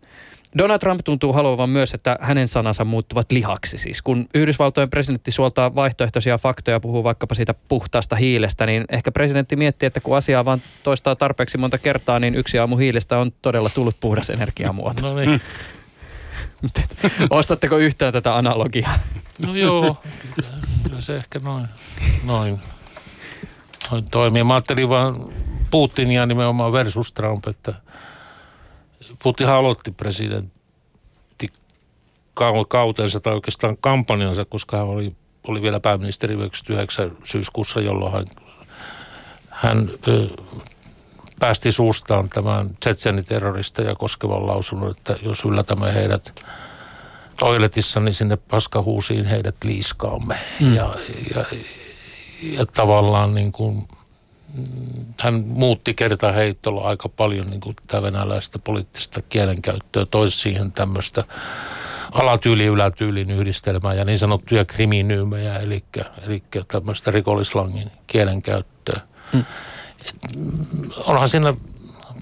[0.59, 3.79] Donald Trump tuntuu haluavan myös, että hänen sanansa muuttuvat lihaksi.
[3.79, 9.57] Siis kun Yhdysvaltojen presidentti suoltaa vaihtoehtoisia faktoja, puhuu vaikkapa siitä puhtaasta hiilestä, niin ehkä presidentti
[9.57, 13.69] miettii, että kun asiaa vaan toistaa tarpeeksi monta kertaa, niin yksi aamu hiilestä on todella
[13.75, 15.09] tullut puhdas energiamuoto.
[15.09, 15.41] No niin.
[17.31, 18.99] Ostatteko yhtään tätä analogiaa?
[19.47, 20.03] No joo,
[20.83, 21.69] kyllä se ehkä noin,
[22.25, 22.61] noin,
[23.91, 24.45] noin toimii.
[24.45, 25.17] Mä ajattelin vaan
[25.71, 27.75] Putinia nimenomaan versus Trump, että–
[29.23, 31.53] Putin aloitti presidentti
[32.69, 35.13] kautensa tai oikeastaan kampanjansa, koska hän oli,
[35.49, 38.25] oli vielä pääministeri 99 syyskuussa, jolloin hän,
[39.51, 40.27] hän ö,
[41.39, 46.45] päästi suustaan tämän tsetseniterroristeja koskevan lausunnon, että jos yllätämme heidät
[47.39, 50.39] toiletissa, niin sinne paskahuusiin heidät liiskaamme.
[50.61, 50.75] Mm.
[50.75, 50.95] Ja,
[51.35, 51.45] ja,
[52.43, 53.89] ja tavallaan niin kuin
[55.21, 61.25] hän muutti kerta heittolla aika paljon niin kuin tätä venäläistä poliittista kielenkäyttöä, toisi siihen tämmöistä
[62.13, 65.85] alatyyli ylätyylin yhdistelmää ja niin sanottuja kriminyymejä, eli,
[66.27, 69.01] eli tämmöistä rikollislangin kielenkäyttöä.
[69.33, 69.45] Mm.
[70.97, 71.55] onhan siinä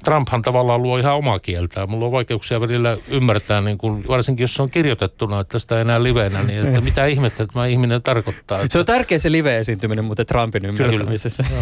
[0.04, 1.90] Trumphan tavallaan luo ihan omaa kieltään.
[1.90, 5.80] Mulla on vaikeuksia välillä ymmärtää, niin kun, varsinkin jos se on kirjoitettuna, että sitä ei
[5.80, 8.58] enää livenä, niin että mitä ihmettä tämä ihminen tarkoittaa.
[8.68, 11.44] Se on tärkeä se live-esiintyminen muuten Trumpin ymmärtämisessä.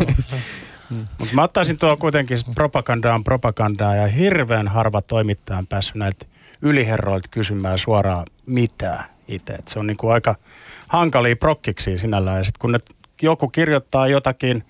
[1.18, 6.26] Mutta mä ottaisin tuo kuitenkin propagandaa on propagandaa ja hirveän harva toimittaja on päässyt näiltä
[6.62, 9.52] yliherroilta kysymään suoraan mitään itse.
[9.52, 10.34] Et se on niinku aika
[10.88, 12.38] hankalia prokkiksi sinällään.
[12.38, 12.78] Ja sit kun ne,
[13.22, 14.64] joku kirjoittaa jotakin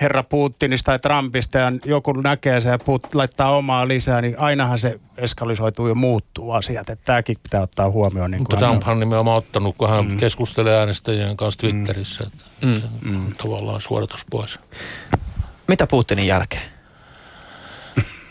[0.00, 4.78] herra Putinista tai Trumpista ja joku näkee sen ja Put, laittaa omaa lisää, niin ainahan
[4.78, 6.90] se eskalisoituu ja muuttuu asiat.
[6.90, 8.30] Että tämäkin pitää ottaa huomioon.
[8.30, 10.16] Niin Mutta Trump on nimenomaan ottanut, kun hän mm.
[10.16, 12.74] keskustelee äänestäjien kanssa Twitterissä, että Mm.
[12.74, 14.58] se on tavallaan suodatus pois.
[15.68, 16.62] Mitä Putinin jälkeen?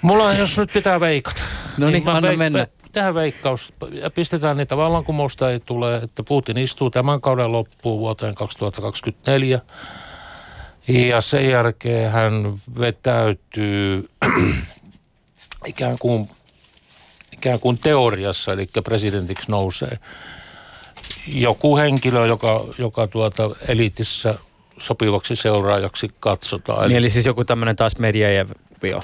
[0.01, 1.41] Mulla on, jos nyt pitää veikata.
[1.77, 2.67] No niin, mä anna mennä.
[2.91, 8.35] Tehdään veikkaus ja pistetään niitä vallankumousta ei tule, että Putin istuu tämän kauden loppuun vuoteen
[8.35, 9.59] 2024.
[10.87, 14.09] Ja sen jälkeen hän vetäytyy
[15.65, 16.29] ikään kuin,
[17.33, 19.99] ikään kuin teoriassa, eli presidentiksi nousee
[21.27, 24.35] joku henkilö, joka, joka tuota eliitissä
[24.81, 26.89] sopivaksi seuraajaksi katsotaan.
[26.89, 28.99] Niin, eli siis joku tämmöinen taas Medvedev-vio.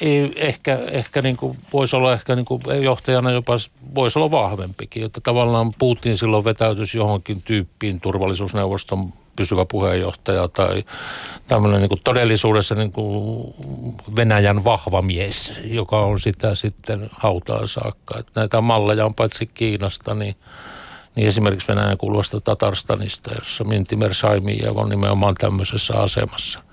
[0.00, 3.54] Ei, ehkä, ehkä niin kuin voisi olla ehkä niin kuin johtajana jopa
[3.94, 10.84] voisi olla vahvempikin, että tavallaan Putin silloin vetäytyisi johonkin tyyppiin turvallisuusneuvoston pysyvä puheenjohtaja tai
[11.46, 13.54] tämmöinen niin kuin todellisuudessa niin kuin
[14.16, 18.18] Venäjän vahva mies, joka on sitä sitten hautaan saakka.
[18.18, 20.36] Että näitä malleja on paitsi Kiinasta, niin,
[21.14, 26.65] niin esimerkiksi Venäjän kuuluvasta Tatarstanista, jossa Mintimer Saimijev on nimenomaan tämmöisessä asemassa.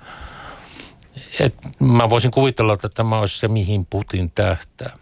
[1.40, 4.98] Et mä voisin kuvitella, että tämä olisi se, mihin Putin tähtää.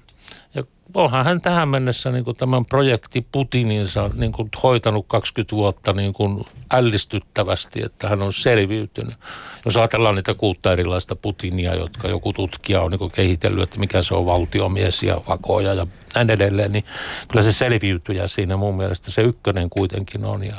[0.55, 5.93] Ja onhan hän tähän mennessä niin kuin tämän projekti Putininsa niin kuin hoitanut 20 vuotta
[5.93, 9.15] niin kuin ällistyttävästi, että hän on selviytynyt.
[9.65, 14.01] Jos ajatellaan niitä kuutta erilaista Putinia, jotka joku tutkija on niin kuin kehitellyt, että mikä
[14.01, 16.85] se on valtiomies ja vakoja ja näin edelleen, niin
[17.27, 20.43] kyllä se selviytyjä siinä mun mielestä se ykkönen kuitenkin on.
[20.43, 20.55] Ja,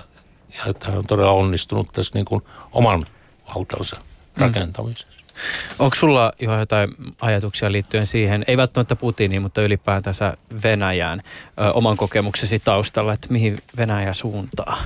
[0.59, 2.43] ja että hän on todella onnistunut tässä niin kuin
[2.73, 3.03] oman
[3.55, 3.97] valtansa
[4.37, 5.22] rakentamisessa.
[5.79, 11.23] Onko sulla Juha jotain ajatuksia liittyen siihen, ei välttämättä Putiniin, mutta ylipäätänsä Venäjään,
[11.61, 14.79] ö, oman kokemuksesi taustalla, että mihin Venäjä suuntaa?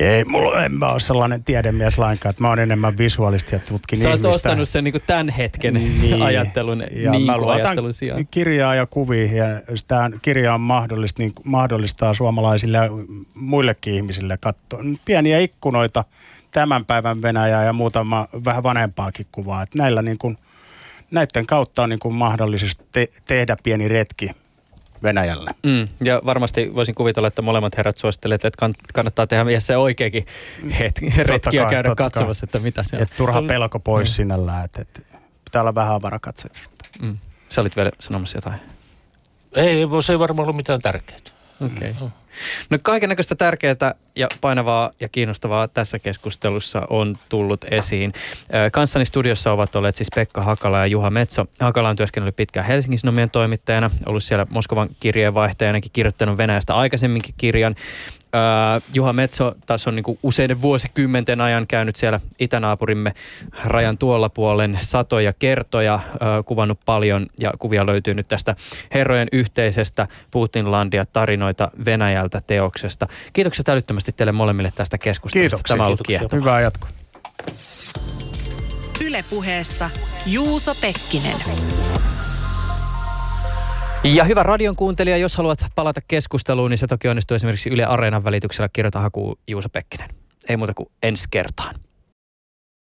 [0.00, 3.98] Ei, mulla en mä ole sellainen tiedemies lainkaan, että mä oon enemmän visuaalisti ja tutkin
[3.98, 4.28] Sä oot ihmistä.
[4.28, 6.22] ostanut sen niin tämän hetken niin.
[6.22, 8.26] ajattelun, ja niin mä ajattelun sijaan.
[8.30, 12.88] kirjaa ja kuvia ja sitä kirjaa on mahdollista, niin mahdollistaa suomalaisille ja
[13.34, 16.04] muillekin ihmisille katsoa pieniä ikkunoita
[16.50, 19.62] tämän päivän Venäjää ja muutama vähän vanhempaakin kuvaa.
[19.62, 20.38] Että näillä niin kuin,
[21.10, 24.30] näiden kautta on niin kuin mahdollisesti te- tehdä pieni retki
[25.02, 25.50] Venäjälle.
[25.62, 29.76] Mm, ja varmasti voisin kuvitella, että molemmat herrat suosittelevat, että kann- kannattaa tehdä vielä se
[29.76, 30.26] oikeakin
[30.78, 31.96] hetki, retki ja kai, käydä kai.
[31.96, 33.02] katsomassa, että mitä se on.
[33.02, 35.00] Että turha pelko pois sinällään, että, että
[35.44, 36.54] pitää olla vähän avarakatsoja.
[37.02, 37.18] Mm.
[37.48, 38.60] Sä olit vielä sanomassa jotain.
[39.54, 41.20] Ei, se ei varmaan ollut mitään tärkeää.
[41.60, 41.90] Okei.
[41.90, 42.08] Okay.
[42.70, 48.12] No näköistä tärkeää ja painavaa ja kiinnostavaa tässä keskustelussa on tullut esiin.
[48.72, 51.46] Kanssani studiossa ovat olleet siis Pekka Hakala ja Juha Metso.
[51.60, 57.74] Hakala on työskennellyt pitkään Helsingin Sanomien toimittajana, ollut siellä Moskovan kirjeenvaihtajanakin, kirjoittanut Venäjästä aikaisemminkin kirjan.
[58.34, 63.14] Ö, Juha Metso taas on niinku useiden vuosikymmenten ajan käynyt siellä itänaapurimme
[63.64, 68.56] rajan tuolla puolen satoja kertoja, ö, kuvannut paljon ja kuvia löytyy nyt tästä
[68.94, 73.06] herrojen yhteisestä Putinlandia tarinoita Venäjältä teoksesta.
[73.32, 75.56] Kiitokset älyttömästi teille molemmille tästä keskustelusta.
[75.56, 76.38] Kiitoksia, Tämä on ollut kiitoksia.
[76.38, 76.88] Hyvää jatkoa.
[79.04, 79.90] Ylepuheessa
[80.26, 81.36] Juuso Pekkinen.
[84.04, 88.24] Ja hyvä radion kuuntelija, jos haluat palata keskusteluun, niin se toki onnistuu esimerkiksi Yle Areenan
[88.24, 88.68] välityksellä.
[88.72, 90.10] Kirjoita haku Juuso Pekkinen.
[90.48, 91.74] Ei muuta kuin ensi kertaan.